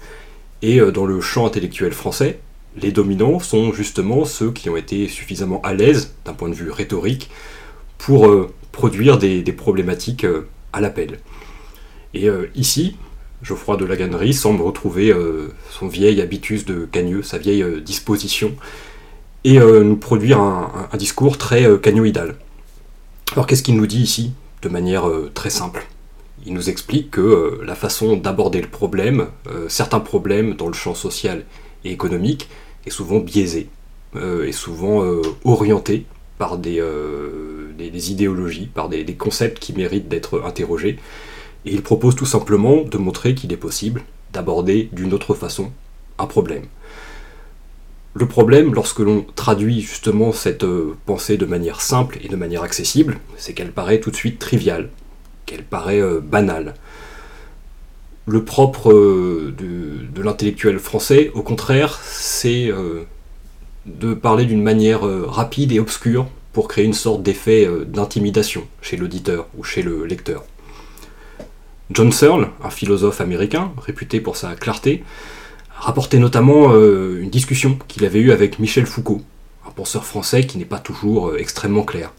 Et 0.61 0.79
euh, 0.79 0.91
dans 0.91 1.05
le 1.05 1.19
champ 1.19 1.45
intellectuel 1.45 1.91
français, 1.91 2.39
les 2.77 2.91
dominants 2.91 3.39
sont 3.39 3.73
justement 3.73 4.25
ceux 4.25 4.51
qui 4.51 4.69
ont 4.69 4.77
été 4.77 5.07
suffisamment 5.07 5.59
à 5.63 5.73
l'aise 5.73 6.13
d'un 6.23 6.33
point 6.33 6.49
de 6.49 6.53
vue 6.53 6.71
rhétorique 6.71 7.29
pour 7.97 8.27
euh, 8.27 8.53
produire 8.71 9.17
des, 9.17 9.41
problématiques 9.51 10.25
à 10.71 10.79
l'appel. 10.79 11.19
Et 12.13 12.29
ici, 12.55 12.95
Geoffroy 13.43 13.75
de 13.75 13.85
Laganerie 13.85 14.33
semble 14.33 14.61
retrouver 14.61 15.13
son 15.69 15.87
vieil 15.87 16.21
habitus 16.21 16.65
de 16.65 16.85
cagneux, 16.85 17.21
sa 17.23 17.37
vieille 17.37 17.81
disposition 17.81 18.55
et 19.43 19.59
euh, 19.59 19.83
nous 19.83 19.95
produire 19.95 20.39
un, 20.39 20.89
discours 20.97 21.37
très 21.37 21.63
euh, 21.63 21.77
cagnoïdal. 21.77 22.35
Alors 23.33 23.47
qu'est-ce 23.47 23.63
qu'il 23.63 23.75
nous 23.75 23.87
dit 23.87 24.01
ici, 24.01 24.33
de 24.61 24.69
manière 24.69 25.07
euh, 25.07 25.31
très 25.33 25.49
simple? 25.49 25.85
Il 26.45 26.53
nous 26.53 26.69
explique 26.69 27.11
que 27.11 27.59
la 27.63 27.75
façon 27.75 28.15
d'aborder 28.15 28.61
le 28.61 28.69
problème, 28.69 29.27
certains 29.67 29.99
problèmes 29.99 30.55
dans 30.55 30.67
le 30.67 30.73
champ 30.73 30.95
social 30.95 31.43
et 31.83 31.91
économique, 31.91 32.47
est 32.85 32.91
souvent 32.91 33.19
biaisée, 33.19 33.67
est 34.15 34.53
souvent 34.53 35.03
orientée 35.43 36.05
par 36.37 36.57
des, 36.57 36.81
idéologies, 38.09 38.67
par 38.67 38.87
des 38.87 39.03
concepts 39.15 39.59
qui 39.59 39.73
méritent 39.73 40.07
d'être 40.07 40.41
interrogés. 40.45 40.97
Et 41.65 41.73
il 41.73 41.81
propose 41.81 42.15
tout 42.15 42.25
simplement 42.25 42.83
de 42.83 42.97
montrer 42.97 43.35
qu'il 43.35 43.51
est 43.51 43.57
possible 43.57 44.03
d'aborder 44.31 44.89
d'une 44.93 45.13
autre 45.13 45.33
façon 45.33 45.71
un 46.19 46.25
problème. 46.25 46.63
Le 48.15 48.25
problème, 48.25 48.73
lorsque 48.73 48.99
l'on 48.99 49.25
traduit 49.35 49.81
justement 49.81 50.31
cette 50.31 50.63
euh, 50.63 50.95
pensée 51.05 51.37
de 51.37 51.45
manière 51.45 51.79
simple 51.79 52.17
et 52.23 52.27
de 52.27 52.35
manière 52.35 52.63
accessible, 52.63 53.19
c'est 53.37 53.53
qu'elle 53.53 53.71
paraît 53.71 53.99
tout 53.99 54.09
de 54.09 54.15
suite 54.15 54.39
triviale, 54.39 54.89
qu'elle 55.45 55.63
paraît 55.63 56.01
euh, 56.01 56.19
banale. 56.19 56.73
Le 58.25 58.43
propre 58.43 58.91
euh, 58.91 59.53
de, 59.55 60.21
l'intellectuel 60.21 60.79
français, 60.79 61.31
au 61.35 61.43
contraire, 61.43 61.99
c'est 62.03 62.69
de 63.85 64.13
parler 64.13 64.45
d'une 64.45 64.61
manière 64.61 65.01
rapide 65.01 65.71
et 65.71 65.79
obscure 65.79 66.27
pour 66.51 66.67
créer 66.67 66.83
une 66.83 66.93
sorte 66.93 67.23
d'effet 67.23 67.69
d'intimidation 67.87 68.67
chez 68.81 68.97
l'auditeur 68.97 69.47
ou 69.57 69.63
chez 69.63 69.81
le 69.81 70.03
lecteur. 70.03 70.43
John 71.91 72.11
Searle, 72.11 72.49
un 72.61 72.69
philosophe 72.69 73.21
américain 73.21 73.71
réputé 73.77 74.19
pour 74.19 74.35
sa 74.35 74.55
clarté, 74.55 75.03
rapportait 75.79 76.19
notamment 76.19 76.73
euh, 76.73 77.21
une 77.21 77.29
discussion 77.29 77.77
qu'il 77.87 78.05
avait 78.05 78.19
eue 78.19 78.31
avec 78.31 78.59
Michel 78.59 78.85
Foucault, 78.85 79.21
un 79.65 79.71
penseur 79.71 80.05
français 80.05 80.45
qui 80.45 80.57
n'est 80.57 80.65
pas 80.65 80.79
toujours 80.79 81.29
euh, 81.29 81.37
extrêmement 81.37 81.83
clair. 81.83 82.13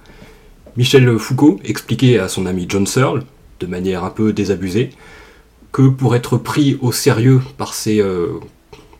Michel 0.76 1.18
Foucault 1.18 1.60
expliquait 1.64 2.18
à 2.18 2.28
son 2.28 2.46
ami 2.46 2.66
John 2.68 2.86
Searle, 2.86 3.24
de 3.60 3.66
manière 3.66 4.04
un 4.04 4.10
peu 4.10 4.32
désabusée, 4.32 4.90
que 5.72 5.82
pour 5.82 6.16
être 6.16 6.36
pris 6.36 6.78
au 6.80 6.90
sérieux 6.90 7.40
par 7.58 7.74
ses, 7.74 8.00
euh, 8.00 8.40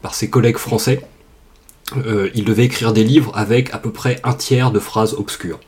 par 0.02 0.14
ses 0.14 0.28
collègues 0.28 0.58
français, 0.58 1.00
il 2.34 2.44
devait 2.44 2.66
écrire 2.66 2.92
des 2.92 3.02
livres 3.02 3.32
avec 3.34 3.74
à 3.74 3.78
peu 3.78 3.90
près 3.90 4.20
un 4.22 4.32
tiers 4.32 4.70
de 4.70 4.78
phrases 4.78 5.14
obscures. 5.14 5.58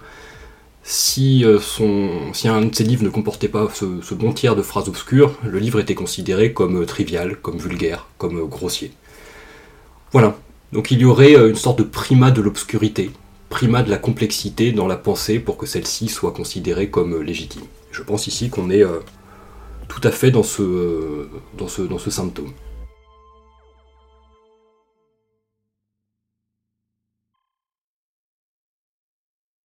Si, 0.84 1.44
son, 1.60 2.32
si 2.32 2.48
un 2.48 2.62
de 2.62 2.74
ses 2.74 2.84
livres 2.84 3.04
ne 3.04 3.08
comportait 3.08 3.48
pas 3.48 3.68
ce, 3.72 4.14
bon 4.14 4.32
tiers 4.32 4.56
de 4.56 4.62
phrases 4.62 4.88
obscures, 4.88 5.38
le 5.44 5.58
livre 5.58 5.78
était 5.78 5.94
considéré 5.94 6.52
comme 6.52 6.84
trivial, 6.86 7.36
comme 7.36 7.58
vulgaire, 7.58 8.08
comme 8.18 8.48
grossier. 8.48 8.90
Voilà. 10.10 10.36
Donc 10.72 10.90
il 10.90 11.00
y 11.00 11.04
aurait 11.04 11.34
une 11.34 11.54
sorte 11.54 11.78
de 11.78 11.84
primat 11.84 12.30
de 12.30 12.40
l'obscurité, 12.40 13.10
primat 13.48 13.82
de 13.82 13.90
la 13.90 13.98
complexité 13.98 14.72
dans 14.72 14.88
la 14.88 14.96
pensée 14.96 15.38
pour 15.38 15.56
que 15.56 15.66
celle-ci 15.66 16.08
soit 16.08 16.32
considérée 16.32 16.90
comme 16.90 17.22
légitime. 17.22 17.62
Je 17.90 18.02
pense 18.02 18.26
ici 18.26 18.50
qu'on 18.50 18.70
est 18.70 18.82
tout 19.88 20.00
à 20.02 20.10
fait 20.10 20.30
dans 20.30 20.42
ce 20.42 21.28
symptôme. 22.08 22.50